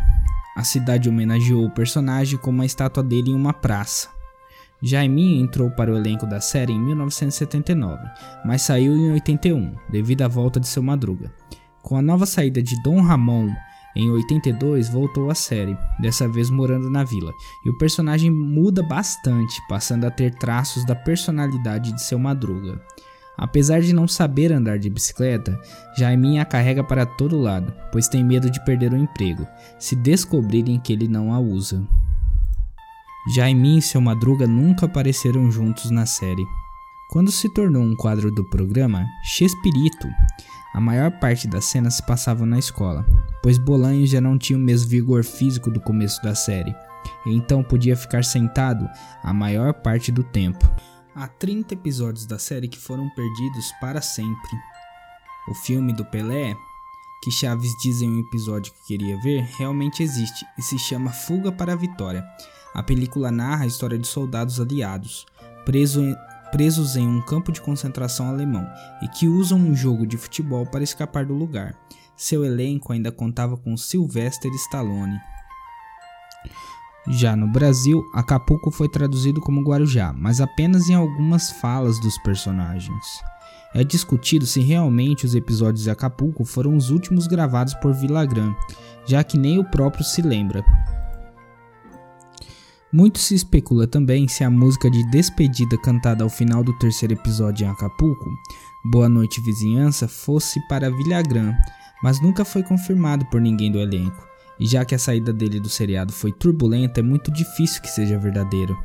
A 0.56 0.64
cidade 0.64 1.10
homenageou 1.10 1.66
o 1.66 1.72
personagem 1.72 2.38
com 2.38 2.50
uma 2.50 2.66
estátua 2.66 3.04
dele 3.04 3.32
em 3.32 3.36
uma 3.36 3.54
praça. 3.54 4.10
Jaiminho 4.82 5.44
entrou 5.44 5.70
para 5.70 5.92
o 5.92 5.98
elenco 5.98 6.26
da 6.26 6.40
série 6.40 6.74
em 6.74 6.80
1979, 6.80 8.02
mas 8.46 8.62
saiu 8.62 8.96
em 8.96 9.12
81, 9.12 9.76
devido 9.90 10.22
à 10.22 10.28
volta 10.28 10.60
de 10.60 10.68
seu 10.68 10.82
Madruga. 10.82 11.34
Com 11.82 11.98
a 11.98 12.02
nova 12.02 12.26
saída 12.26 12.62
de 12.62 12.82
Dom 12.82 13.02
Ramon 13.02 13.50
em 13.96 14.10
82, 14.10 14.88
voltou 14.90 15.30
à 15.30 15.36
série, 15.36 15.78
dessa 16.00 16.28
vez 16.28 16.50
morando 16.50 16.90
na 16.90 17.04
vila, 17.04 17.34
e 17.66 17.70
o 17.70 17.78
personagem 17.78 18.30
muda 18.30 18.82
bastante, 18.84 19.60
passando 19.68 20.06
a 20.06 20.12
ter 20.12 20.34
traços 20.36 20.86
da 20.86 20.96
personalidade 20.96 21.92
de 21.92 22.02
seu 22.02 22.20
Madruga. 22.20 22.82
Apesar 23.40 23.80
de 23.80 23.94
não 23.94 24.06
saber 24.06 24.52
andar 24.52 24.78
de 24.78 24.90
bicicleta, 24.90 25.58
Jaiminho 25.98 26.42
a 26.42 26.46
carrega 26.46 26.84
para 26.84 27.06
todo 27.06 27.40
lado, 27.40 27.74
pois 27.90 28.10
tem 28.10 28.22
medo 28.22 28.52
de 28.52 28.64
perder 28.66 28.92
o 28.92 28.98
emprego, 28.98 29.48
se 29.80 29.96
descobrirem 29.96 30.78
que 30.78 30.92
ele 30.92 31.08
não 31.08 31.34
a 31.34 31.40
usa. 31.40 31.82
Jaime 33.34 33.78
e 33.78 33.82
seu 33.82 34.02
Madruga 34.02 34.46
nunca 34.46 34.88
apareceram 34.88 35.50
juntos 35.50 35.90
na 35.90 36.06
série. 36.06 36.44
Quando 37.12 37.32
se 37.32 37.48
tornou 37.54 37.82
um 37.82 37.96
quadro 37.96 38.30
do 38.30 38.44
programa, 38.50 39.06
Chespirito, 39.24 40.10
a 40.74 40.82
maior 40.82 41.10
parte 41.10 41.48
das 41.48 41.64
cenas 41.64 41.94
se 41.94 42.06
passavam 42.06 42.46
na 42.46 42.60
escola, 42.60 43.06
pois 43.42 43.58
Bolanho 43.58 44.06
já 44.06 44.20
não 44.20 44.38
tinha 44.38 44.60
o 44.60 44.62
mesmo 44.62 44.90
vigor 44.90 45.24
físico 45.24 45.72
do 45.72 45.80
começo 45.80 46.22
da 46.22 46.36
série, 46.36 46.76
e 47.26 47.34
então 47.34 47.64
podia 47.64 47.96
ficar 47.96 48.26
sentado 48.26 48.86
a 49.24 49.34
maior 49.34 49.74
parte 49.74 50.12
do 50.12 50.26
tempo. 50.26 50.70
Há 51.20 51.28
30 51.28 51.74
episódios 51.74 52.26
da 52.26 52.40
série 52.40 52.70
que 52.70 52.80
foram 52.80 53.10
perdidos 53.10 53.74
para 53.82 54.02
sempre. 54.02 54.52
O 55.50 55.54
filme 55.54 55.92
do 55.92 56.06
Pelé, 56.06 56.56
que 57.22 57.30
Chaves 57.30 57.76
diz 57.84 58.02
em 58.02 58.10
um 58.10 58.20
episódio 58.22 58.72
que 58.72 58.98
queria 58.98 59.20
ver, 59.22 59.42
realmente 59.58 60.02
existe 60.02 60.46
e 60.58 60.62
se 60.62 60.80
chama 60.80 61.12
Fuga 61.12 61.52
para 61.52 61.74
a 61.74 61.76
Vitória 61.76 62.24
a 62.74 62.84
película 62.84 63.32
narra 63.32 63.64
a 63.64 63.68
história 63.68 63.98
de 63.98 64.08
soldados 64.08 64.60
aliados, 64.60 65.26
preso 65.66 66.02
em, 66.02 66.16
presos 66.52 66.96
em 66.96 67.08
um 67.08 67.22
campo 67.22 67.52
de 67.52 67.62
concentração 67.62 68.30
alemão 68.30 68.66
e 69.02 69.08
que 69.08 69.28
usam 69.28 69.60
um 69.60 69.76
jogo 69.76 70.06
de 70.06 70.18
futebol 70.18 70.66
para 70.66 70.84
escapar 70.84 71.26
do 71.26 71.34
lugar. 71.34 71.76
Seu 72.16 72.46
elenco 72.46 72.94
ainda 72.94 73.12
contava 73.12 73.58
com 73.58 73.76
Sylvester 73.76 74.52
Stallone. 74.54 75.20
Já 77.10 77.36
no 77.36 77.48
Brasil, 77.48 78.08
Acapulco 78.14 78.70
foi 78.70 78.88
traduzido 78.88 79.42
como 79.42 79.64
Guarujá, 79.64 80.14
mas 80.16 80.40
apenas 80.40 80.90
em 80.90 80.94
algumas 80.94 81.50
falas 81.50 82.00
dos 82.00 82.18
personagens. 82.20 83.04
É 83.74 83.84
discutido 83.84 84.46
se 84.46 84.62
realmente 84.62 85.26
os 85.26 85.34
episódios 85.34 85.84
de 85.84 85.90
Acapulco 85.90 86.46
foram 86.46 86.76
os 86.76 86.92
últimos 86.92 87.26
gravados 87.26 87.74
por 87.76 87.94
Villagrán, 87.94 88.54
já 89.08 89.24
que 89.24 89.38
nem 89.40 89.58
o 89.58 89.64
próprio 89.64 90.04
se 90.04 90.22
lembra. 90.22 90.64
Muito 92.94 93.18
se 93.20 93.34
especula 93.34 93.88
também 93.88 94.28
se 94.28 94.44
a 94.44 94.50
música 94.50 94.90
de 94.90 95.04
despedida 95.10 95.78
cantada 95.80 96.24
ao 96.24 96.30
final 96.30 96.64
do 96.64 96.78
terceiro 96.78 97.14
episódio 97.14 97.66
em 97.66 97.70
Acapulco, 97.70 98.30
Boa 98.86 99.10
Noite 99.10 99.42
Vizinhança, 99.42 100.08
fosse 100.08 100.60
para 100.68 100.90
Villagrán, 100.90 101.54
mas 102.04 102.22
nunca 102.22 102.46
foi 102.46 102.64
confirmado 102.64 103.26
por 103.28 103.42
ninguém 103.42 103.72
do 103.72 103.80
elenco, 103.80 104.29
e 104.60 104.68
já 104.68 104.84
que 104.84 104.94
a 104.94 105.00
saída 105.00 105.32
dele 105.32 105.60
do 105.60 105.70
seriado 105.70 106.12
foi 106.12 106.32
turbulenta, 106.32 107.00
é 107.00 107.04
muito 107.04 107.32
difícil 107.32 107.82
que 107.82 107.90
seja 107.90 108.20
verdadeiro. 108.20 108.78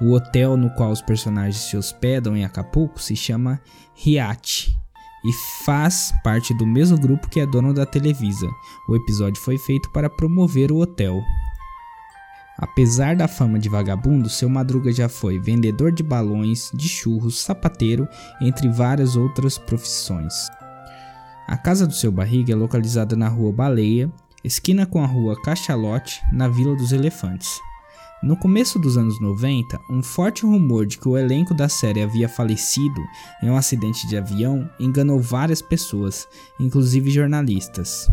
O 0.00 0.12
hotel 0.12 0.56
no 0.56 0.70
qual 0.74 0.90
os 0.90 1.00
personagens 1.00 1.56
se 1.56 1.76
hospedam 1.76 2.36
em 2.36 2.44
Acapulco 2.44 3.00
se 3.00 3.16
chama 3.16 3.60
Riachi 3.94 4.76
e 5.24 5.32
faz 5.64 6.12
parte 6.22 6.52
do 6.54 6.66
mesmo 6.66 6.98
grupo 6.98 7.28
que 7.28 7.40
é 7.40 7.46
dono 7.46 7.72
da 7.72 7.86
Televisa. 7.86 8.46
O 8.88 8.94
episódio 8.94 9.40
foi 9.40 9.56
feito 9.58 9.90
para 9.90 10.10
promover 10.10 10.70
o 10.70 10.78
hotel. 10.78 11.22
Apesar 12.58 13.16
da 13.16 13.26
fama 13.26 13.58
de 13.58 13.68
vagabundo, 13.68 14.30
seu 14.30 14.48
Madruga 14.48 14.92
já 14.92 15.08
foi 15.08 15.38
vendedor 15.38 15.92
de 15.92 16.02
balões, 16.02 16.70
de 16.72 16.88
churros, 16.88 17.40
sapateiro, 17.40 18.08
entre 18.40 18.68
várias 18.68 19.16
outras 19.16 19.58
profissões. 19.58 20.48
A 21.46 21.56
casa 21.56 21.86
do 21.86 21.94
seu 21.94 22.10
barriga 22.10 22.52
é 22.52 22.56
localizada 22.56 23.14
na 23.14 23.28
rua 23.28 23.52
Baleia, 23.52 24.10
esquina 24.46 24.86
com 24.86 25.02
a 25.02 25.06
rua 25.06 25.34
Cachalote, 25.42 26.22
na 26.32 26.46
Vila 26.46 26.76
dos 26.76 26.92
Elefantes. 26.92 27.60
No 28.22 28.36
começo 28.36 28.78
dos 28.78 28.96
anos 28.96 29.20
90, 29.20 29.80
um 29.90 30.02
forte 30.02 30.46
rumor 30.46 30.86
de 30.86 30.98
que 30.98 31.08
o 31.08 31.18
elenco 31.18 31.52
da 31.52 31.68
série 31.68 32.00
havia 32.00 32.28
falecido 32.28 33.04
em 33.42 33.50
um 33.50 33.56
acidente 33.56 34.06
de 34.06 34.16
avião 34.16 34.70
enganou 34.78 35.20
várias 35.20 35.60
pessoas, 35.60 36.28
inclusive 36.60 37.10
jornalistas. 37.10 38.06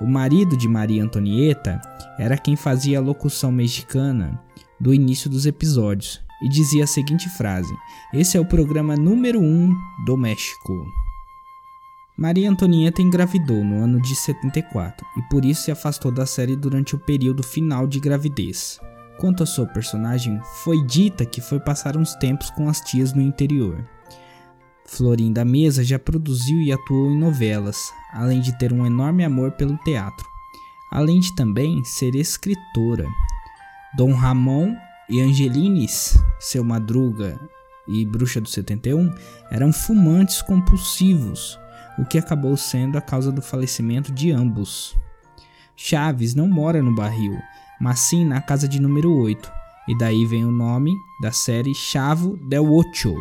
O 0.00 0.06
marido 0.06 0.56
de 0.56 0.68
Maria 0.68 1.02
Antonieta 1.02 1.80
era 2.18 2.38
quem 2.38 2.54
fazia 2.54 2.98
a 2.98 3.02
locução 3.02 3.50
mexicana 3.50 4.40
do 4.80 4.94
início 4.94 5.28
dos 5.28 5.44
episódios 5.44 6.20
e 6.40 6.48
dizia 6.48 6.84
a 6.84 6.86
seguinte 6.86 7.28
frase: 7.30 7.74
Esse 8.14 8.36
é 8.36 8.40
o 8.40 8.46
programa 8.46 8.96
número 8.96 9.40
1 9.40 9.44
um 9.44 9.76
do 10.06 10.16
México. 10.16 10.86
Maria 12.18 12.50
Antonieta 12.50 13.00
engravidou 13.00 13.62
no 13.62 13.80
ano 13.80 14.02
de 14.02 14.16
74 14.16 15.06
e 15.16 15.22
por 15.30 15.44
isso 15.44 15.62
se 15.62 15.70
afastou 15.70 16.10
da 16.10 16.26
série 16.26 16.56
durante 16.56 16.96
o 16.96 16.98
período 16.98 17.44
final 17.44 17.86
de 17.86 18.00
gravidez. 18.00 18.80
Quanto 19.20 19.44
à 19.44 19.46
sua 19.46 19.66
personagem, 19.66 20.40
foi 20.64 20.84
dita 20.84 21.24
que 21.24 21.40
foi 21.40 21.60
passar 21.60 21.96
uns 21.96 22.16
tempos 22.16 22.50
com 22.50 22.68
as 22.68 22.80
tias 22.80 23.12
no 23.12 23.22
interior. 23.22 23.86
Florinda 24.84 25.44
Mesa 25.44 25.84
já 25.84 25.96
produziu 25.96 26.60
e 26.60 26.72
atuou 26.72 27.12
em 27.12 27.16
novelas, 27.16 27.92
além 28.12 28.40
de 28.40 28.58
ter 28.58 28.72
um 28.72 28.84
enorme 28.84 29.24
amor 29.24 29.52
pelo 29.52 29.76
teatro, 29.84 30.26
além 30.90 31.20
de 31.20 31.32
também 31.36 31.84
ser 31.84 32.16
escritora. 32.16 33.06
Dom 33.96 34.12
Ramon 34.12 34.74
e 35.08 35.20
Angelines, 35.20 36.18
seu 36.40 36.64
Madruga 36.64 37.38
e 37.86 38.04
Bruxa 38.04 38.40
do 38.40 38.48
71, 38.48 39.08
eram 39.52 39.72
fumantes 39.72 40.42
compulsivos, 40.42 41.56
o 41.98 42.04
que 42.04 42.18
acabou 42.18 42.56
sendo 42.56 42.96
a 42.96 43.00
causa 43.00 43.32
do 43.32 43.42
falecimento 43.42 44.12
de 44.12 44.30
ambos. 44.30 44.96
Chaves 45.76 46.34
não 46.34 46.48
mora 46.48 46.82
no 46.82 46.94
barril, 46.94 47.38
mas 47.80 48.00
sim 48.00 48.24
na 48.24 48.40
casa 48.40 48.68
de 48.68 48.80
número 48.80 49.12
8, 49.12 49.50
e 49.88 49.96
daí 49.96 50.26
vem 50.26 50.44
o 50.44 50.50
nome 50.50 50.92
da 51.20 51.32
série 51.32 51.74
Chavo 51.74 52.36
del 52.48 52.72
Ocho. 52.72 53.14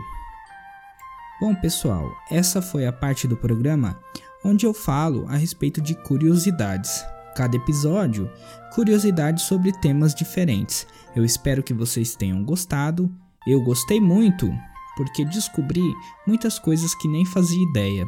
Bom, 1.40 1.54
pessoal, 1.56 2.12
essa 2.32 2.62
foi 2.62 2.88
a 2.88 2.92
parte 2.92 3.28
do 3.28 3.38
programa 3.38 4.00
onde 4.44 4.66
eu 4.66 4.74
falo 4.74 5.26
a 5.28 5.36
respeito 5.36 5.82
de 5.82 5.94
curiosidades. 5.94 7.04
Cada 7.36 7.56
episódio, 7.56 8.30
curiosidades 8.74 9.44
sobre 9.44 9.72
temas 9.72 10.16
diferentes. 10.16 10.88
Eu 11.16 11.24
espero 11.24 11.62
que 11.62 11.74
vocês 11.74 12.16
tenham 12.16 12.44
gostado. 12.44 13.12
Eu 13.48 13.62
gostei 13.64 14.02
muito, 14.02 14.52
porque 14.96 15.24
descobri 15.26 15.84
muitas 16.26 16.58
coisas 16.58 16.96
que 16.96 17.08
nem 17.08 17.26
fazia 17.26 17.62
ideia. 17.70 18.08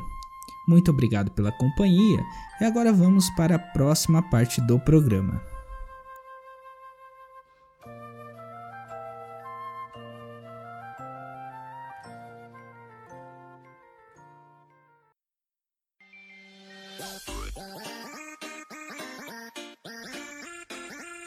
Muito 0.70 0.92
obrigado 0.92 1.32
pela 1.32 1.52
companhia 1.52 2.24
e 2.62 2.64
agora 2.64 2.94
vamos 2.94 3.28
para 3.32 3.56
a 3.56 3.60
próxima 3.60 4.22
parte 4.30 4.62
do 4.62 4.80
programa. 4.80 5.42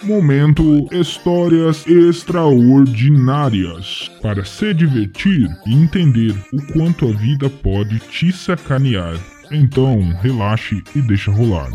Momento 0.05 0.89
Histórias 0.93 1.85
Extraordinárias. 1.87 4.09
Para 4.21 4.45
se 4.45 4.73
divertir 4.73 5.49
e 5.67 5.75
entender 5.75 6.33
o 6.53 6.73
quanto 6.73 7.09
a 7.09 7.13
vida 7.13 7.51
pode 7.51 7.99
te 7.99 8.33
sacanear. 8.33 9.32
Então, 9.55 10.01
relaxe 10.23 10.83
e 10.97 11.03
deixa 11.03 11.31
rolar. 11.31 11.71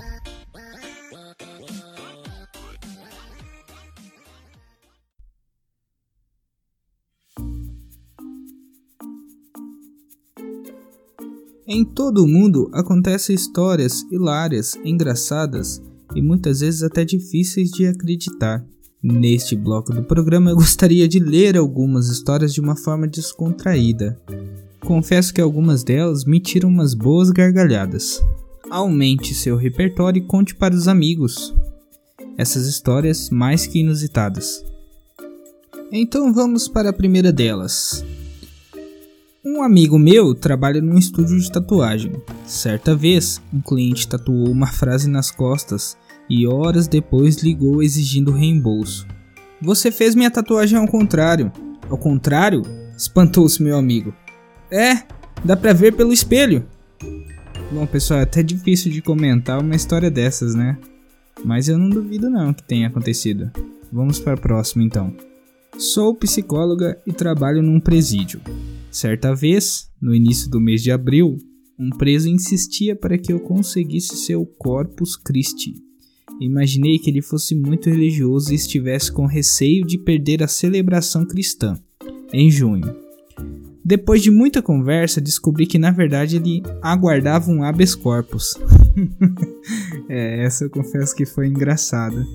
Em 11.67 11.85
todo 11.85 12.23
o 12.23 12.27
mundo 12.27 12.67
acontecem 12.73 13.35
histórias 13.35 14.01
hilárias, 14.11 14.73
engraçadas 14.83 15.79
e 16.15 16.21
muitas 16.21 16.61
vezes 16.61 16.81
até 16.81 17.05
difíceis 17.05 17.69
de 17.69 17.85
acreditar. 17.85 18.65
Neste 19.03 19.55
bloco 19.55 19.93
do 19.93 20.01
programa 20.01 20.49
eu 20.49 20.55
gostaria 20.55 21.07
de 21.07 21.19
ler 21.19 21.55
algumas 21.55 22.07
histórias 22.07 22.51
de 22.55 22.59
uma 22.59 22.75
forma 22.75 23.07
descontraída. 23.07 24.19
Confesso 24.87 25.33
que 25.33 25.41
algumas 25.41 25.83
delas 25.83 26.23
me 26.23 26.39
tiram 26.39 26.69
umas 26.69 26.93
boas 26.93 27.29
gargalhadas. 27.29 28.23
Aumente 28.69 29.33
seu 29.33 29.57
repertório 29.57 30.23
e 30.23 30.25
conte 30.25 30.55
para 30.55 30.73
os 30.73 30.87
amigos 30.87 31.53
essas 32.37 32.67
histórias 32.67 33.29
mais 33.29 33.67
que 33.67 33.79
inusitadas. 33.79 34.63
Então 35.91 36.33
vamos 36.33 36.69
para 36.69 36.91
a 36.91 36.93
primeira 36.93 37.33
delas. 37.33 38.05
Um 39.43 39.61
amigo 39.61 39.99
meu 39.99 40.33
trabalha 40.33 40.81
num 40.81 40.97
estúdio 40.97 41.37
de 41.37 41.51
tatuagem. 41.51 42.13
Certa 42.45 42.95
vez, 42.95 43.41
um 43.53 43.59
cliente 43.59 44.07
tatuou 44.07 44.49
uma 44.49 44.67
frase 44.67 45.09
nas 45.09 45.29
costas 45.29 45.97
e 46.29 46.47
horas 46.47 46.87
depois 46.87 47.43
ligou 47.43 47.83
exigindo 47.83 48.31
reembolso. 48.31 49.05
Você 49.61 49.91
fez 49.91 50.15
minha 50.15 50.31
tatuagem 50.31 50.79
ao 50.79 50.87
contrário. 50.87 51.51
Ao 51.89 51.97
contrário? 51.97 52.61
Espantou-se 52.97 53.61
meu 53.61 53.77
amigo. 53.77 54.13
É, 54.71 55.03
dá 55.43 55.55
pra 55.55 55.73
ver 55.73 55.95
pelo 55.95 56.13
espelho. 56.13 56.65
Bom, 57.71 57.85
pessoal, 57.85 58.19
é 58.19 58.23
até 58.23 58.41
difícil 58.41 58.91
de 58.91 59.01
comentar 59.01 59.59
uma 59.59 59.75
história 59.75 60.09
dessas, 60.09 60.55
né? 60.55 60.77
Mas 61.43 61.67
eu 61.67 61.77
não 61.77 61.89
duvido 61.89 62.29
não 62.29 62.53
que 62.53 62.63
tenha 62.63 62.87
acontecido. 62.87 63.51
Vamos 63.91 64.19
para 64.19 64.33
a 64.33 64.37
próxima 64.37 64.83
então. 64.83 65.15
Sou 65.77 66.15
psicóloga 66.15 66.99
e 67.05 67.13
trabalho 67.13 67.61
num 67.61 67.79
presídio. 67.79 68.41
Certa 68.89 69.35
vez, 69.35 69.89
no 70.01 70.15
início 70.15 70.49
do 70.49 70.59
mês 70.59 70.81
de 70.81 70.91
abril, 70.91 71.37
um 71.77 71.89
preso 71.89 72.27
insistia 72.27 72.95
para 72.95 73.17
que 73.17 73.31
eu 73.31 73.39
conseguisse 73.39 74.15
seu 74.17 74.45
Corpus 74.45 75.15
Christi, 75.15 75.75
Imaginei 76.39 76.99
que 76.99 77.09
ele 77.09 77.21
fosse 77.21 77.55
muito 77.55 77.89
religioso 77.89 78.51
e 78.51 78.55
estivesse 78.55 79.11
com 79.11 79.25
receio 79.25 79.85
de 79.85 79.97
perder 79.97 80.43
a 80.43 80.47
celebração 80.47 81.25
cristã, 81.25 81.75
em 82.31 82.51
junho. 82.51 82.95
Depois 83.87 84.21
de 84.21 84.29
muita 84.29 84.61
conversa, 84.61 85.21
descobri 85.21 85.65
que 85.65 85.79
na 85.79 85.91
verdade 85.91 86.35
ele 86.35 86.61
aguardava 86.81 87.49
um 87.49 87.63
habeas 87.63 87.95
corpus. 87.95 88.53
é, 90.09 90.43
essa 90.43 90.65
eu 90.65 90.69
confesso 90.69 91.15
que 91.15 91.25
foi 91.25 91.47
engraçada. 91.47 92.27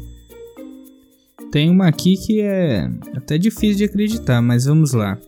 Tem 1.51 1.69
uma 1.69 1.89
aqui 1.89 2.17
que 2.17 2.41
é 2.41 2.91
até 3.15 3.37
difícil 3.37 3.77
de 3.77 3.85
acreditar, 3.85 4.41
mas 4.41 4.65
vamos 4.65 4.95
lá. 4.95 5.19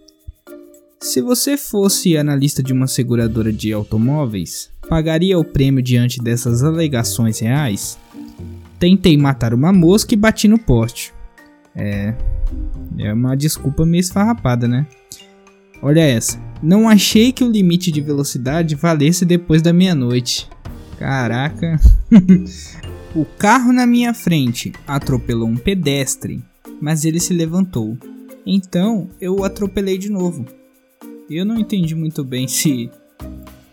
Se 0.99 1.21
você 1.21 1.59
fosse 1.59 2.17
analista 2.17 2.63
de 2.63 2.73
uma 2.73 2.87
seguradora 2.87 3.53
de 3.53 3.71
automóveis, 3.75 4.71
pagaria 4.89 5.39
o 5.39 5.45
prêmio 5.45 5.83
diante 5.83 6.23
dessas 6.23 6.63
alegações 6.63 7.41
reais? 7.41 7.99
Tentei 8.79 9.15
matar 9.19 9.53
uma 9.53 9.75
mosca 9.75 10.15
e 10.15 10.17
bati 10.17 10.49
no 10.49 10.59
poste. 10.59 11.13
É. 11.77 12.15
É 12.97 13.13
uma 13.13 13.37
desculpa 13.37 13.85
meio 13.85 14.01
esfarrapada, 14.01 14.67
né? 14.67 14.87
Olha 15.83 16.01
essa. 16.01 16.43
Não 16.63 16.89
achei 16.89 17.33
que 17.33 17.45
o 17.45 17.51
limite 17.51 17.93
de 17.93 18.01
velocidade 18.01 18.75
valesse 18.75 19.25
depois 19.25 19.61
da 19.61 19.73
meia-noite. 19.73 20.49
Caraca. 20.99 21.79
o 23.15 23.25
carro 23.39 23.73
na 23.73 23.87
minha 23.87 24.15
frente 24.15 24.73
atropelou 24.87 25.49
um 25.49 25.57
pedestre, 25.57 26.43
mas 26.81 27.05
ele 27.05 27.21
se 27.21 27.35
levantou. 27.35 27.99
Então 28.47 29.09
eu 29.21 29.37
o 29.37 29.45
atropelei 29.45 29.99
de 29.99 30.11
novo. 30.11 30.47
Eu 31.29 31.45
não 31.45 31.59
entendi 31.59 31.95
muito 31.95 32.25
bem 32.25 32.47
se 32.47 32.91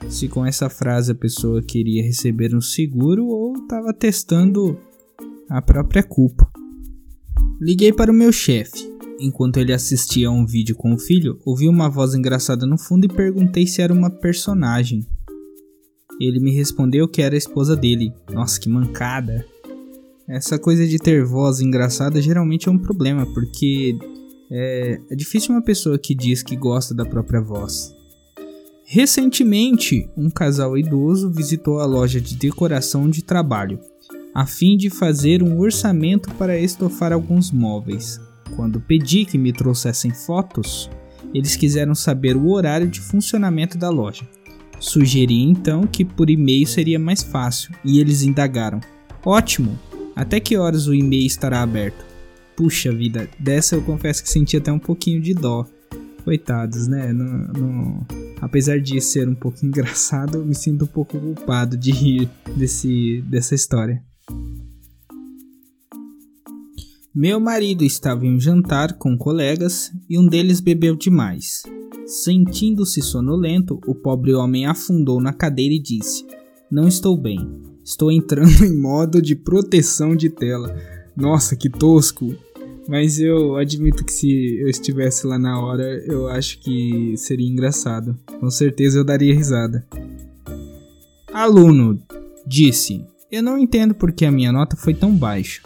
se 0.10 0.28
com 0.28 0.46
essa 0.46 0.70
frase 0.70 1.12
a 1.12 1.16
pessoa 1.16 1.62
queria 1.62 2.04
receber 2.04 2.54
um 2.54 2.62
seguro 2.62 3.28
ou 3.28 3.54
estava 3.56 3.94
testando 3.94 4.78
a 5.50 5.62
própria 5.62 6.04
culpa. 6.04 6.52
Liguei 7.60 7.94
para 7.94 8.12
o 8.12 8.16
meu 8.16 8.32
chefe. 8.32 8.92
Enquanto 9.22 9.58
ele 9.58 9.72
assistia 9.72 10.30
a 10.30 10.32
um 10.32 10.46
vídeo 10.46 10.76
com 10.76 10.94
o 10.94 10.98
filho, 10.98 11.40
ouvi 11.46 11.70
uma 11.70 11.88
voz 11.88 12.16
engraçada 12.16 12.66
no 12.66 12.78
fundo 12.78 13.06
e 13.06 13.08
perguntei 13.08 13.68
se 13.68 13.82
era 13.82 13.94
uma 13.94 14.10
personagem. 14.10 15.06
Ele 16.20 16.40
me 16.40 16.52
respondeu 16.52 17.08
que 17.08 17.22
era 17.22 17.36
a 17.36 17.38
esposa 17.38 17.76
dele. 17.76 18.12
Nossa, 18.34 18.60
que 18.60 18.68
mancada! 18.68 19.46
Essa 20.28 20.58
coisa 20.58 20.88
de 20.88 20.98
ter 20.98 21.24
voz 21.24 21.60
engraçada 21.60 22.22
geralmente 22.22 22.68
é 22.68 22.72
um 22.72 22.78
problema, 22.78 23.26
porque 23.34 23.96
é, 24.50 25.00
é 25.12 25.16
difícil 25.16 25.54
uma 25.54 25.62
pessoa 25.62 26.00
que 26.00 26.16
diz 26.16 26.42
que 26.42 26.56
gosta 26.56 26.96
da 26.96 27.06
própria 27.06 27.42
voz. 27.42 27.94
Recentemente, 28.84 30.10
um 30.18 30.30
casal 30.30 30.78
idoso 30.78 31.32
visitou 31.32 31.80
a 31.80 31.86
loja 31.86 32.20
de 32.20 32.36
decoração 32.36 33.10
de 33.10 33.22
trabalho 33.24 33.80
a 34.34 34.46
fim 34.46 34.78
de 34.78 34.90
fazer 34.90 35.44
um 35.44 35.60
orçamento 35.60 36.34
para 36.36 36.58
estofar 36.58 37.12
alguns 37.12 37.52
móveis. 37.52 38.20
Quando 38.56 38.80
pedi 38.80 39.26
que 39.26 39.38
me 39.38 39.52
trouxessem 39.52 40.12
fotos, 40.12 40.90
eles 41.34 41.56
quiseram 41.56 41.96
saber 41.96 42.36
o 42.36 42.50
horário 42.50 42.88
de 42.88 43.00
funcionamento 43.00 43.78
da 43.78 43.90
loja. 43.90 44.28
Sugeri 44.80 45.44
então 45.44 45.86
que 45.86 46.04
por 46.04 46.30
e-mail 46.30 46.66
seria 46.66 46.98
mais 46.98 47.22
fácil 47.22 47.74
e 47.86 48.00
eles 48.00 48.24
indagaram: 48.24 48.80
Ótimo! 49.24 49.80
Até 50.16 50.40
que 50.40 50.58
horas 50.58 50.88
o 50.88 50.94
e-mail 50.94 51.26
estará 51.26 51.62
aberto? 51.62 52.06
Puxa 52.56 52.92
vida, 52.92 53.30
dessa 53.40 53.76
eu 53.76 53.82
confesso 53.82 54.22
que 54.22 54.30
senti 54.30 54.58
até 54.58 54.72
um 54.72 54.80
pouquinho 54.80 55.22
de 55.22 55.34
dó. 55.34 55.66
Coitados, 56.24 56.88
né? 56.88 57.12
Apesar 58.42 58.80
de 58.80 59.00
ser 59.02 59.28
um 59.28 59.36
pouco 59.36 59.58
engraçado, 59.66 60.40
eu 60.40 60.46
me 60.46 60.54
sinto 60.54 60.86
um 60.86 60.88
pouco 60.88 61.20
culpado 61.20 61.78
de 61.78 61.92
rir 61.92 62.30
desse, 62.56 63.24
dessa 63.28 63.56
história. 63.56 64.04
Meu 67.14 67.42
marido 67.42 67.84
estava 67.84 68.26
em 68.26 68.36
um 68.36 68.40
jantar 68.40 68.94
com 68.94 69.18
colegas 69.18 69.92
e 70.10 70.18
um 70.18 70.26
deles 70.26 70.62
bebeu 70.62 70.96
demais. 70.96 71.64
Sentindo-se 72.06 73.02
sonolento, 73.02 73.82
o 73.86 73.94
pobre 73.94 74.34
homem 74.34 74.66
afundou 74.66 75.20
na 75.20 75.34
cadeira 75.34 75.74
e 75.74 75.80
disse: 75.80 76.26
Não 76.72 76.88
estou 76.88 77.18
bem. 77.18 77.38
Estou 77.84 78.14
entrando 78.14 78.64
em 78.64 78.78
modo 78.80 79.22
de 79.22 79.36
proteção 79.36 80.16
de 80.16 80.30
tela. 80.30 80.74
Nossa, 81.14 81.54
que 81.54 81.70
tosco! 81.70 82.34
Mas 82.88 83.20
eu 83.20 83.58
admito 83.58 84.06
que 84.06 84.12
se 84.14 84.62
eu 84.62 84.70
estivesse 84.70 85.28
lá 85.28 85.38
na 85.38 85.60
hora, 85.60 85.84
eu 86.06 86.30
acho 86.30 86.60
que 86.62 87.14
seria 87.18 87.48
engraçado. 87.48 88.18
Com 88.40 88.50
certeza 88.50 88.98
eu 88.98 89.04
daria 89.04 89.36
risada. 89.36 89.86
Aluno 91.34 92.02
disse: 92.48 93.06
Eu 93.30 93.44
não 93.44 93.58
entendo 93.58 93.94
porque 93.94 94.24
a 94.24 94.32
minha 94.32 94.54
nota 94.54 94.78
foi 94.78 94.94
tão 94.94 95.14
baixa. 95.14 95.62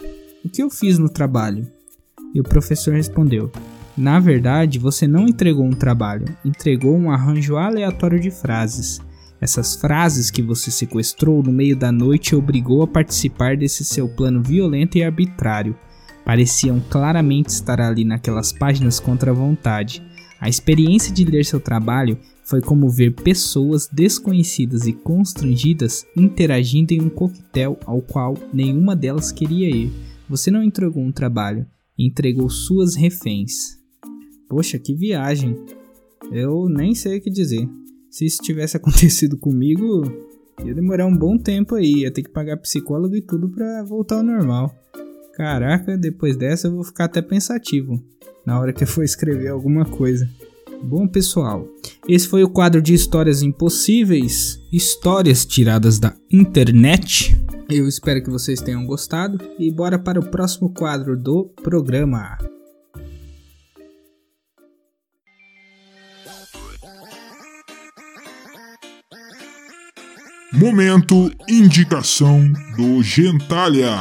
O 0.46 0.48
que 0.48 0.62
eu 0.62 0.70
fiz 0.70 0.96
no 0.96 1.08
trabalho? 1.08 1.66
E 2.32 2.38
o 2.40 2.44
professor 2.44 2.94
respondeu: 2.94 3.50
Na 3.96 4.20
verdade, 4.20 4.78
você 4.78 5.04
não 5.04 5.26
entregou 5.26 5.64
um 5.64 5.72
trabalho, 5.72 6.24
entregou 6.44 6.96
um 6.96 7.10
arranjo 7.10 7.56
aleatório 7.56 8.20
de 8.20 8.30
frases. 8.30 9.00
Essas 9.40 9.74
frases 9.74 10.30
que 10.30 10.40
você 10.40 10.70
sequestrou 10.70 11.42
no 11.42 11.50
meio 11.50 11.74
da 11.74 11.90
noite 11.90 12.30
e 12.30 12.36
obrigou 12.36 12.84
a 12.84 12.86
participar 12.86 13.56
desse 13.56 13.84
seu 13.84 14.08
plano 14.08 14.40
violento 14.40 14.96
e 14.96 15.02
arbitrário. 15.02 15.76
pareciam 16.24 16.80
claramente 16.90 17.48
estar 17.48 17.80
ali 17.80 18.04
naquelas 18.04 18.52
páginas 18.52 19.00
contra 19.00 19.32
a 19.32 19.34
vontade. 19.34 20.00
A 20.40 20.48
experiência 20.48 21.12
de 21.12 21.24
ler 21.24 21.44
seu 21.44 21.58
trabalho 21.58 22.18
foi 22.44 22.60
como 22.60 22.88
ver 22.88 23.14
pessoas 23.14 23.88
desconhecidas 23.92 24.86
e 24.86 24.92
constrangidas 24.92 26.06
interagindo 26.16 26.94
em 26.94 27.00
um 27.00 27.08
coquetel 27.08 27.76
ao 27.84 28.00
qual 28.00 28.34
nenhuma 28.52 28.94
delas 28.94 29.32
queria 29.32 29.68
ir. 29.68 30.15
Você 30.28 30.50
não 30.50 30.62
entregou 30.62 31.02
um 31.02 31.12
trabalho, 31.12 31.66
entregou 31.98 32.50
suas 32.50 32.94
reféns. 32.94 33.78
Poxa, 34.48 34.78
que 34.78 34.94
viagem! 34.94 35.56
Eu 36.32 36.68
nem 36.68 36.94
sei 36.94 37.18
o 37.18 37.20
que 37.20 37.30
dizer. 37.30 37.68
Se 38.10 38.26
isso 38.26 38.42
tivesse 38.42 38.76
acontecido 38.78 39.36
comigo, 39.36 40.02
ia 40.64 40.74
demorar 40.74 41.06
um 41.06 41.16
bom 41.16 41.38
tempo 41.38 41.76
aí, 41.76 42.00
ia 42.02 42.10
ter 42.10 42.22
que 42.22 42.30
pagar 42.30 42.56
psicólogo 42.56 43.14
e 43.14 43.22
tudo 43.22 43.48
para 43.48 43.84
voltar 43.84 44.16
ao 44.16 44.22
normal. 44.22 44.74
Caraca, 45.34 45.96
depois 45.96 46.36
dessa 46.36 46.66
eu 46.66 46.72
vou 46.72 46.82
ficar 46.82 47.04
até 47.04 47.20
pensativo 47.20 48.02
na 48.44 48.58
hora 48.58 48.72
que 48.72 48.84
eu 48.84 48.88
for 48.88 49.04
escrever 49.04 49.48
alguma 49.48 49.84
coisa. 49.84 50.28
Bom, 50.82 51.06
pessoal, 51.06 51.68
esse 52.08 52.28
foi 52.28 52.42
o 52.42 52.48
quadro 52.48 52.80
de 52.80 52.94
histórias 52.94 53.42
impossíveis, 53.42 54.60
histórias 54.72 55.44
tiradas 55.44 55.98
da 55.98 56.14
internet. 56.30 57.36
Eu 57.68 57.88
espero 57.88 58.22
que 58.22 58.30
vocês 58.30 58.60
tenham 58.60 58.86
gostado 58.86 59.38
e 59.58 59.72
bora 59.72 59.98
para 59.98 60.20
o 60.20 60.30
próximo 60.30 60.72
quadro 60.72 61.16
do 61.16 61.44
programa. 61.62 62.38
Momento 70.52 71.30
Indicação 71.48 72.50
do 72.76 73.02
Gentalha. 73.02 73.92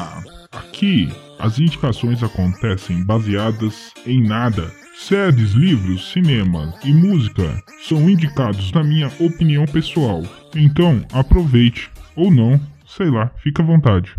Aqui, 0.51 1.10
as 1.39 1.60
indicações 1.60 2.23
acontecem 2.23 3.04
baseadas 3.04 3.91
em 4.06 4.25
nada 4.25 4.71
Séries, 4.97 5.51
livros, 5.51 6.12
cinema 6.13 6.73
e 6.84 6.91
música 6.91 7.62
são 7.88 8.10
indicados 8.10 8.71
na 8.71 8.82
minha 8.82 9.12
opinião 9.19 9.65
pessoal. 9.65 10.23
Então, 10.56 11.06
aproveite. 11.12 11.91
Ou 12.15 12.32
não, 12.32 12.60
sei 12.86 13.10
lá, 13.10 13.32
fica 13.38 13.62
à 13.62 13.65
vontade. 13.65 14.15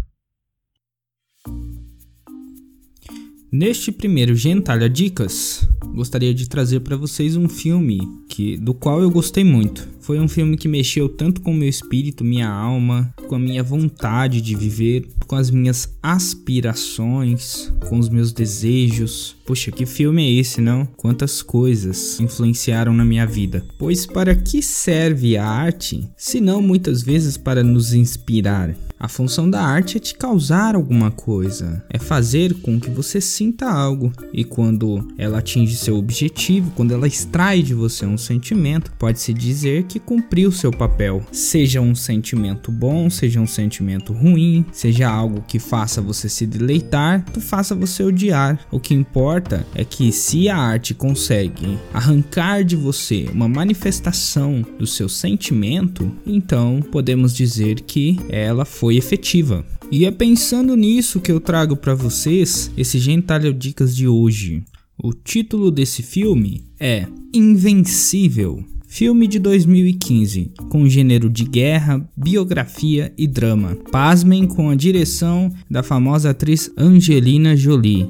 Neste 3.58 3.90
primeiro 3.90 4.36
Gentalha 4.36 4.86
Dicas, 4.86 5.66
gostaria 5.94 6.34
de 6.34 6.46
trazer 6.46 6.80
para 6.80 6.94
vocês 6.94 7.36
um 7.36 7.48
filme 7.48 7.98
que 8.28 8.54
do 8.58 8.74
qual 8.74 9.00
eu 9.00 9.10
gostei 9.10 9.42
muito. 9.42 9.88
Foi 9.98 10.20
um 10.20 10.28
filme 10.28 10.58
que 10.58 10.68
mexeu 10.68 11.08
tanto 11.08 11.40
com 11.40 11.54
meu 11.54 11.66
espírito, 11.66 12.22
minha 12.22 12.50
alma, 12.50 13.14
com 13.26 13.34
a 13.34 13.38
minha 13.38 13.62
vontade 13.62 14.42
de 14.42 14.54
viver, 14.54 15.08
com 15.26 15.36
as 15.36 15.50
minhas 15.50 15.96
aspirações, 16.02 17.72
com 17.88 17.98
os 17.98 18.10
meus 18.10 18.30
desejos. 18.30 19.34
Poxa, 19.46 19.72
que 19.72 19.86
filme 19.86 20.22
é 20.22 20.32
esse, 20.38 20.60
não? 20.60 20.84
Quantas 20.94 21.40
coisas 21.40 22.20
influenciaram 22.20 22.92
na 22.92 23.06
minha 23.06 23.26
vida. 23.26 23.66
Pois 23.78 24.04
para 24.04 24.34
que 24.34 24.60
serve 24.60 25.38
a 25.38 25.48
arte, 25.48 26.06
se 26.14 26.42
não 26.42 26.60
muitas 26.60 27.02
vezes 27.02 27.38
para 27.38 27.62
nos 27.62 27.94
inspirar? 27.94 28.76
A 28.98 29.08
função 29.08 29.48
da 29.48 29.60
arte 29.60 29.98
é 29.98 30.00
te 30.00 30.14
causar 30.14 30.74
alguma 30.74 31.10
coisa, 31.10 31.84
é 31.90 31.98
fazer 31.98 32.54
com 32.62 32.80
que 32.80 32.88
você 32.88 33.20
sinta 33.20 33.70
algo. 33.70 34.10
E 34.32 34.42
quando 34.42 35.06
ela 35.18 35.38
atinge 35.38 35.76
seu 35.76 35.98
objetivo, 35.98 36.72
quando 36.74 36.92
ela 36.92 37.06
extrai 37.06 37.62
de 37.62 37.74
você 37.74 38.06
um 38.06 38.16
sentimento, 38.16 38.90
pode-se 38.98 39.34
dizer 39.34 39.82
que 39.82 40.00
cumpriu 40.00 40.50
seu 40.50 40.70
papel. 40.70 41.22
Seja 41.30 41.78
um 41.78 41.94
sentimento 41.94 42.72
bom, 42.72 43.10
seja 43.10 43.38
um 43.38 43.46
sentimento 43.46 44.14
ruim, 44.14 44.64
seja 44.72 45.10
algo 45.10 45.44
que 45.46 45.58
faça 45.58 46.00
você 46.00 46.26
se 46.26 46.46
deleitar, 46.46 47.22
tu 47.34 47.40
faça 47.40 47.74
você 47.74 48.02
odiar. 48.02 48.58
O 48.70 48.80
que 48.80 48.94
importa 48.94 49.66
é 49.74 49.84
que 49.84 50.10
se 50.10 50.48
a 50.48 50.56
arte 50.56 50.94
consegue 50.94 51.78
arrancar 51.92 52.64
de 52.64 52.76
você 52.76 53.28
uma 53.30 53.46
manifestação 53.46 54.64
do 54.78 54.86
seu 54.86 55.08
sentimento, 55.08 56.10
então 56.26 56.80
podemos 56.90 57.34
dizer 57.34 57.80
que 57.80 58.18
ela 58.30 58.64
foi 58.64 58.85
efetiva. 58.94 59.64
E 59.90 60.04
é 60.04 60.10
pensando 60.10 60.76
nisso 60.76 61.20
que 61.20 61.32
eu 61.32 61.40
trago 61.40 61.76
para 61.76 61.94
vocês 61.94 62.70
esse 62.76 62.98
Gentalho 62.98 63.52
Dicas 63.52 63.94
de 63.94 64.06
hoje. 64.06 64.64
O 64.98 65.12
título 65.12 65.70
desse 65.70 66.02
filme 66.02 66.64
é 66.80 67.06
Invencível. 67.32 68.64
Filme 68.88 69.26
de 69.26 69.38
2015, 69.38 70.52
com 70.70 70.88
gênero 70.88 71.28
de 71.28 71.44
guerra, 71.44 72.08
biografia 72.16 73.12
e 73.18 73.26
drama. 73.26 73.76
Pasmem 73.90 74.46
com 74.46 74.70
a 74.70 74.74
direção 74.74 75.52
da 75.70 75.82
famosa 75.82 76.30
atriz 76.30 76.70
Angelina 76.78 77.54
Jolie. 77.54 78.08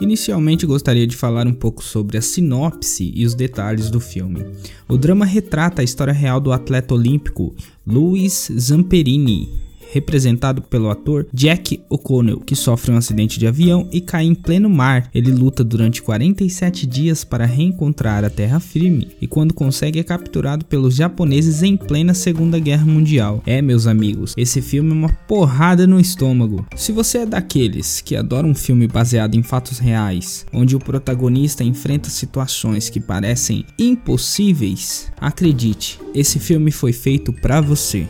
Inicialmente 0.00 0.64
gostaria 0.64 1.06
de 1.06 1.16
falar 1.16 1.46
um 1.46 1.52
pouco 1.52 1.84
sobre 1.84 2.18
a 2.18 2.22
sinopse 2.22 3.12
e 3.14 3.24
os 3.24 3.34
detalhes 3.34 3.90
do 3.90 4.00
filme. 4.00 4.44
O 4.88 4.96
drama 4.96 5.24
retrata 5.24 5.82
a 5.82 5.84
história 5.84 6.12
real 6.12 6.40
do 6.40 6.52
atleta 6.52 6.94
olímpico 6.94 7.54
Luiz 7.86 8.50
Zamperini, 8.58 9.48
representado 9.92 10.62
pelo 10.62 10.90
ator 10.90 11.26
Jack 11.32 11.80
O'Connell, 11.88 12.40
que 12.40 12.54
sofre 12.54 12.92
um 12.92 12.96
acidente 12.96 13.38
de 13.38 13.46
avião 13.46 13.88
e 13.92 14.00
cai 14.00 14.24
em 14.24 14.34
pleno 14.34 14.68
mar. 14.68 15.08
Ele 15.14 15.30
luta 15.30 15.64
durante 15.64 16.02
47 16.02 16.86
dias 16.86 17.24
para 17.24 17.46
reencontrar 17.46 18.24
a 18.24 18.30
terra 18.30 18.60
firme 18.60 19.08
e 19.20 19.26
quando 19.26 19.54
consegue 19.54 19.98
é 19.98 20.02
capturado 20.02 20.64
pelos 20.64 20.94
japoneses 20.94 21.62
em 21.62 21.76
plena 21.76 22.14
Segunda 22.14 22.58
Guerra 22.58 22.84
Mundial. 22.84 23.42
É, 23.46 23.60
meus 23.62 23.86
amigos, 23.86 24.34
esse 24.36 24.60
filme 24.60 24.90
é 24.90 24.94
uma 24.94 25.08
porrada 25.08 25.86
no 25.86 26.00
estômago. 26.00 26.66
Se 26.76 26.92
você 26.92 27.18
é 27.18 27.26
daqueles 27.26 28.00
que 28.00 28.16
adoram 28.16 28.50
um 28.50 28.54
filme 28.54 28.86
baseado 28.86 29.34
em 29.34 29.42
fatos 29.42 29.78
reais, 29.78 30.46
onde 30.52 30.76
o 30.76 30.78
protagonista 30.78 31.64
enfrenta 31.64 32.10
situações 32.10 32.88
que 32.88 33.00
parecem 33.00 33.64
impossíveis, 33.78 35.10
acredite, 35.20 35.98
esse 36.14 36.38
filme 36.38 36.70
foi 36.70 36.92
feito 36.92 37.32
para 37.32 37.60
você. 37.60 38.06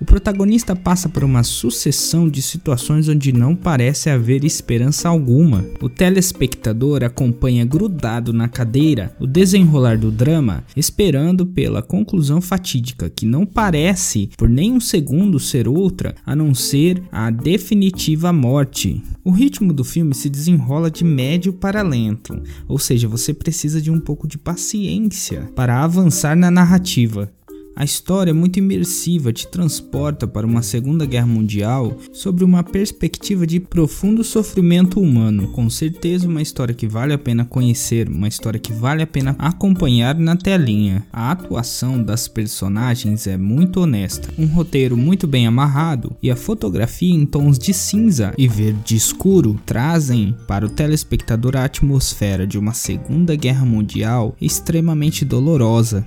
O 0.00 0.04
protagonista 0.04 0.74
passa 0.74 1.08
por 1.08 1.22
uma 1.22 1.44
sucessão 1.44 2.28
de 2.28 2.42
situações 2.42 3.08
onde 3.08 3.32
não 3.32 3.54
parece 3.54 4.10
haver 4.10 4.44
esperança 4.44 5.08
alguma. 5.08 5.64
O 5.80 5.88
telespectador 5.88 7.04
acompanha 7.04 7.64
grudado 7.64 8.32
na 8.32 8.48
cadeira 8.48 9.14
o 9.20 9.26
desenrolar 9.26 9.96
do 9.96 10.10
drama, 10.10 10.64
esperando 10.76 11.46
pela 11.46 11.80
conclusão 11.80 12.40
fatídica 12.40 13.08
que 13.08 13.24
não 13.24 13.46
parece 13.46 14.30
por 14.36 14.48
nem 14.48 14.72
um 14.72 14.80
segundo 14.80 15.38
ser 15.38 15.68
outra 15.68 16.14
a 16.26 16.34
não 16.34 16.54
ser 16.54 17.00
a 17.12 17.30
definitiva 17.30 18.32
morte. 18.32 19.00
O 19.22 19.30
ritmo 19.30 19.72
do 19.72 19.84
filme 19.84 20.14
se 20.14 20.28
desenrola 20.28 20.90
de 20.90 21.04
médio 21.04 21.52
para 21.52 21.82
lento, 21.82 22.42
ou 22.68 22.78
seja, 22.78 23.06
você 23.06 23.32
precisa 23.32 23.80
de 23.80 23.90
um 23.90 24.00
pouco 24.00 24.26
de 24.26 24.36
paciência 24.36 25.48
para 25.54 25.82
avançar 25.82 26.36
na 26.36 26.50
narrativa. 26.50 27.32
A 27.76 27.82
história 27.82 28.30
é 28.30 28.34
muito 28.34 28.60
imersiva, 28.60 29.32
te 29.32 29.48
transporta 29.48 30.28
para 30.28 30.46
uma 30.46 30.62
Segunda 30.62 31.04
Guerra 31.04 31.26
Mundial 31.26 31.98
sobre 32.12 32.44
uma 32.44 32.62
perspectiva 32.62 33.44
de 33.44 33.58
profundo 33.58 34.22
sofrimento 34.22 35.00
humano. 35.00 35.48
Com 35.48 35.68
certeza, 35.68 36.28
uma 36.28 36.40
história 36.40 36.72
que 36.72 36.86
vale 36.86 37.12
a 37.12 37.18
pena 37.18 37.44
conhecer, 37.44 38.08
uma 38.08 38.28
história 38.28 38.60
que 38.60 38.72
vale 38.72 39.02
a 39.02 39.06
pena 39.08 39.34
acompanhar 39.40 40.14
na 40.14 40.36
telinha. 40.36 41.04
A 41.12 41.32
atuação 41.32 42.00
das 42.00 42.28
personagens 42.28 43.26
é 43.26 43.36
muito 43.36 43.80
honesta, 43.80 44.32
um 44.38 44.46
roteiro 44.46 44.96
muito 44.96 45.26
bem 45.26 45.44
amarrado 45.44 46.14
e 46.22 46.30
a 46.30 46.36
fotografia 46.36 47.12
em 47.12 47.26
tons 47.26 47.58
de 47.58 47.74
cinza 47.74 48.32
e 48.38 48.46
verde 48.46 48.94
escuro 48.94 49.60
trazem 49.66 50.36
para 50.46 50.64
o 50.64 50.68
telespectador 50.70 51.56
a 51.56 51.64
atmosfera 51.64 52.46
de 52.46 52.56
uma 52.56 52.72
Segunda 52.72 53.34
Guerra 53.34 53.66
Mundial 53.66 54.36
extremamente 54.40 55.24
dolorosa 55.24 56.04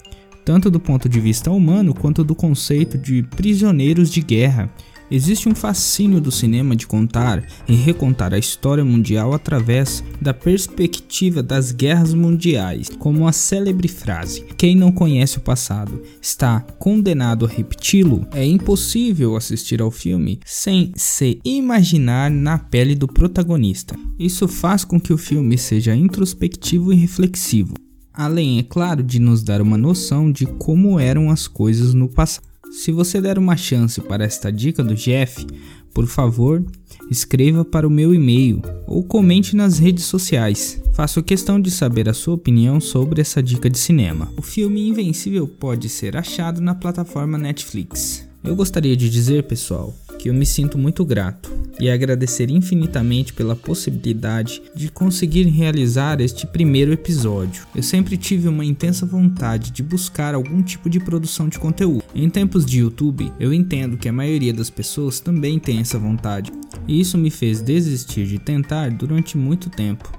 tanto 0.47 0.71
do 0.71 0.79
ponto 0.79 1.10
de 1.10 1.19
vista 1.19 1.51
humano 1.51 1.93
quanto 1.93 2.23
do 2.23 2.33
conceito 2.33 2.97
de 2.97 3.21
prisioneiros 3.21 4.10
de 4.10 4.21
guerra. 4.21 4.71
Existe 5.12 5.49
um 5.49 5.53
fascínio 5.53 6.21
do 6.21 6.31
cinema 6.31 6.73
de 6.73 6.88
contar 6.88 7.45
e 7.67 7.75
recontar 7.75 8.33
a 8.33 8.38
história 8.38 8.83
mundial 8.83 9.33
através 9.33 10.01
da 10.21 10.33
perspectiva 10.33 11.43
das 11.43 11.73
guerras 11.73 12.13
mundiais, 12.13 12.89
como 12.97 13.27
a 13.27 13.33
célebre 13.33 13.89
frase: 13.89 14.45
Quem 14.57 14.73
não 14.73 14.89
conhece 14.89 15.38
o 15.38 15.41
passado 15.41 16.01
está 16.21 16.62
condenado 16.79 17.45
a 17.45 17.49
repeti-lo. 17.49 18.25
É 18.31 18.45
impossível 18.45 19.36
assistir 19.36 19.81
ao 19.81 19.91
filme 19.91 20.39
sem 20.45 20.93
se 20.95 21.41
imaginar 21.43 22.31
na 22.31 22.57
pele 22.57 22.95
do 22.95 23.07
protagonista. 23.07 23.95
Isso 24.17 24.47
faz 24.47 24.86
com 24.86 24.97
que 24.97 25.12
o 25.12 25.17
filme 25.17 25.57
seja 25.57 25.93
introspectivo 25.93 26.93
e 26.93 26.95
reflexivo 26.95 27.73
além, 28.17 28.58
é 28.58 28.63
claro, 28.63 29.03
de 29.03 29.19
nos 29.19 29.43
dar 29.43 29.62
uma 29.62 29.77
noção 29.77 30.32
de 30.32 30.45
como 30.45 30.99
eram 30.99 31.30
as 31.30 31.47
coisas 31.47 31.93
no 31.93 32.10
passado. 32.10 32.45
Se 32.71 32.91
você 32.91 33.21
der 33.21 33.38
uma 33.38 33.56
chance 33.56 34.01
para 34.01 34.25
esta 34.25 34.51
dica 34.51 34.84
do 34.84 34.95
Jeff, 34.95 35.45
por 35.93 36.06
favor, 36.06 36.65
escreva 37.10 37.63
para 37.63 37.88
o 37.88 37.91
meu 37.91 38.13
e-mail 38.13 38.62
ou 38.86 39.03
comente 39.03 39.56
nas 39.56 39.80
redes 39.80 40.06
sociais. 40.06 40.82
Faço 40.93 41.23
questão 41.23 41.62
de 41.62 41.71
saber 41.71 42.10
a 42.10 42.13
sua 42.13 42.34
opinião 42.34 42.82
sobre 42.82 43.21
essa 43.21 43.41
dica 43.41 43.69
de 43.69 43.77
cinema. 43.77 44.32
O 44.36 44.41
filme 44.41 44.89
Invencível 44.89 45.47
pode 45.47 45.88
ser 45.88 46.17
achado 46.17 46.60
na 46.60 46.75
plataforma 46.75 47.38
Netflix. 47.38 48.27
Eu 48.43 48.56
gostaria 48.56 48.97
de 48.97 49.10
dizer, 49.10 49.43
pessoal, 49.43 49.95
que 50.19 50.30
eu 50.30 50.34
me 50.34 50.45
sinto 50.45 50.77
muito 50.77 51.06
grato 51.06 51.57
e 51.80 51.90
agradecer 51.90 52.50
infinitamente 52.50 53.34
pela 53.34 53.56
possibilidade 53.56 54.62
de 54.76 54.90
conseguir 54.90 55.44
realizar 55.44 56.22
este 56.22 56.46
primeiro 56.48 56.92
episódio. 56.92 57.66
Eu 57.76 57.84
sempre 57.84 58.18
tive 58.18 58.48
uma 58.48 58.66
intensa 58.66 59.06
vontade 59.06 59.72
de 59.72 59.84
buscar 59.84 60.36
algum 60.36 60.62
tipo 60.62 60.90
de 60.90 61.00
produção 61.00 61.48
de 61.48 61.60
conteúdo. 61.60 62.04
Em 62.13 62.30
tempos 62.30 62.66
de 62.66 62.80
YouTube, 62.80 63.32
eu 63.40 63.54
entendo 63.54 63.98
que 63.98 64.10
a 64.10 64.13
maioria 64.13 64.54
das 64.54 64.70
pessoas 64.70 65.20
também 65.20 65.60
tem 65.60 65.80
essa 65.80 66.00
vontade, 66.00 66.52
e 66.88 67.00
isso 67.00 67.18
me 67.18 67.30
fez 67.30 67.62
desistir 67.62 68.26
de 68.26 68.40
tentar 68.40 68.90
durante 68.92 69.38
muito 69.38 69.70
tempo. 69.70 70.12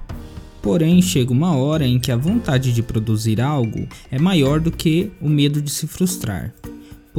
Porém, 0.61 1.01
chega 1.01 1.31
uma 1.31 1.55
hora 1.55 1.87
em 1.87 1.99
que 1.99 2.11
a 2.11 2.17
vontade 2.17 2.73
de 2.73 2.83
produzir 2.83 3.39
algo 3.39 3.87
é 4.11 4.19
maior 4.19 4.59
do 4.59 4.71
que 4.71 5.11
o 5.21 5.29
medo 5.29 5.61
de 5.61 5.71
se 5.71 5.87
frustrar. 5.87 6.53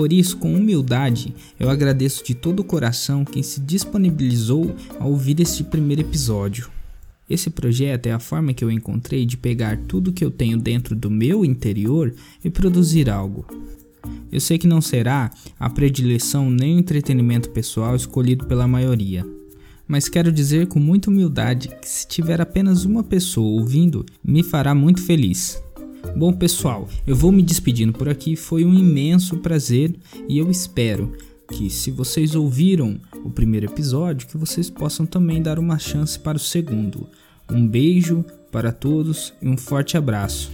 Por 0.00 0.14
isso, 0.14 0.38
com 0.38 0.54
humildade, 0.54 1.34
eu 1.58 1.68
agradeço 1.68 2.24
de 2.24 2.34
todo 2.34 2.60
o 2.60 2.64
coração 2.64 3.22
quem 3.22 3.42
se 3.42 3.60
disponibilizou 3.60 4.74
a 4.98 5.04
ouvir 5.04 5.38
este 5.40 5.62
primeiro 5.62 6.00
episódio. 6.00 6.70
Esse 7.28 7.50
projeto 7.50 8.06
é 8.06 8.12
a 8.12 8.18
forma 8.18 8.54
que 8.54 8.64
eu 8.64 8.70
encontrei 8.70 9.26
de 9.26 9.36
pegar 9.36 9.76
tudo 9.86 10.10
que 10.10 10.24
eu 10.24 10.30
tenho 10.30 10.56
dentro 10.56 10.96
do 10.96 11.10
meu 11.10 11.44
interior 11.44 12.14
e 12.42 12.48
produzir 12.48 13.10
algo. 13.10 13.44
Eu 14.32 14.40
sei 14.40 14.56
que 14.56 14.66
não 14.66 14.80
será 14.80 15.30
a 15.58 15.68
predileção 15.68 16.50
nem 16.50 16.76
o 16.76 16.78
entretenimento 16.78 17.50
pessoal 17.50 17.94
escolhido 17.94 18.46
pela 18.46 18.66
maioria, 18.66 19.22
mas 19.86 20.08
quero 20.08 20.32
dizer 20.32 20.66
com 20.66 20.80
muita 20.80 21.10
humildade 21.10 21.68
que 21.78 21.86
se 21.86 22.08
tiver 22.08 22.40
apenas 22.40 22.86
uma 22.86 23.04
pessoa 23.04 23.60
ouvindo, 23.60 24.06
me 24.24 24.42
fará 24.42 24.74
muito 24.74 25.02
feliz. 25.02 25.62
Bom, 26.16 26.32
pessoal, 26.32 26.88
eu 27.06 27.14
vou 27.14 27.30
me 27.32 27.42
despedindo 27.42 27.92
por 27.92 28.08
aqui. 28.08 28.34
Foi 28.36 28.64
um 28.64 28.72
imenso 28.74 29.36
prazer 29.38 29.94
e 30.28 30.38
eu 30.38 30.50
espero 30.50 31.12
que, 31.48 31.70
se 31.70 31.90
vocês 31.90 32.34
ouviram 32.34 33.00
o 33.24 33.30
primeiro 33.30 33.66
episódio, 33.66 34.28
que 34.28 34.36
vocês 34.36 34.70
possam 34.70 35.06
também 35.06 35.42
dar 35.42 35.58
uma 35.58 35.78
chance 35.78 36.18
para 36.18 36.36
o 36.36 36.40
segundo. 36.40 37.08
Um 37.50 37.66
beijo 37.66 38.22
para 38.52 38.70
todos 38.72 39.32
e 39.42 39.48
um 39.48 39.56
forte 39.56 39.96
abraço. 39.96 40.52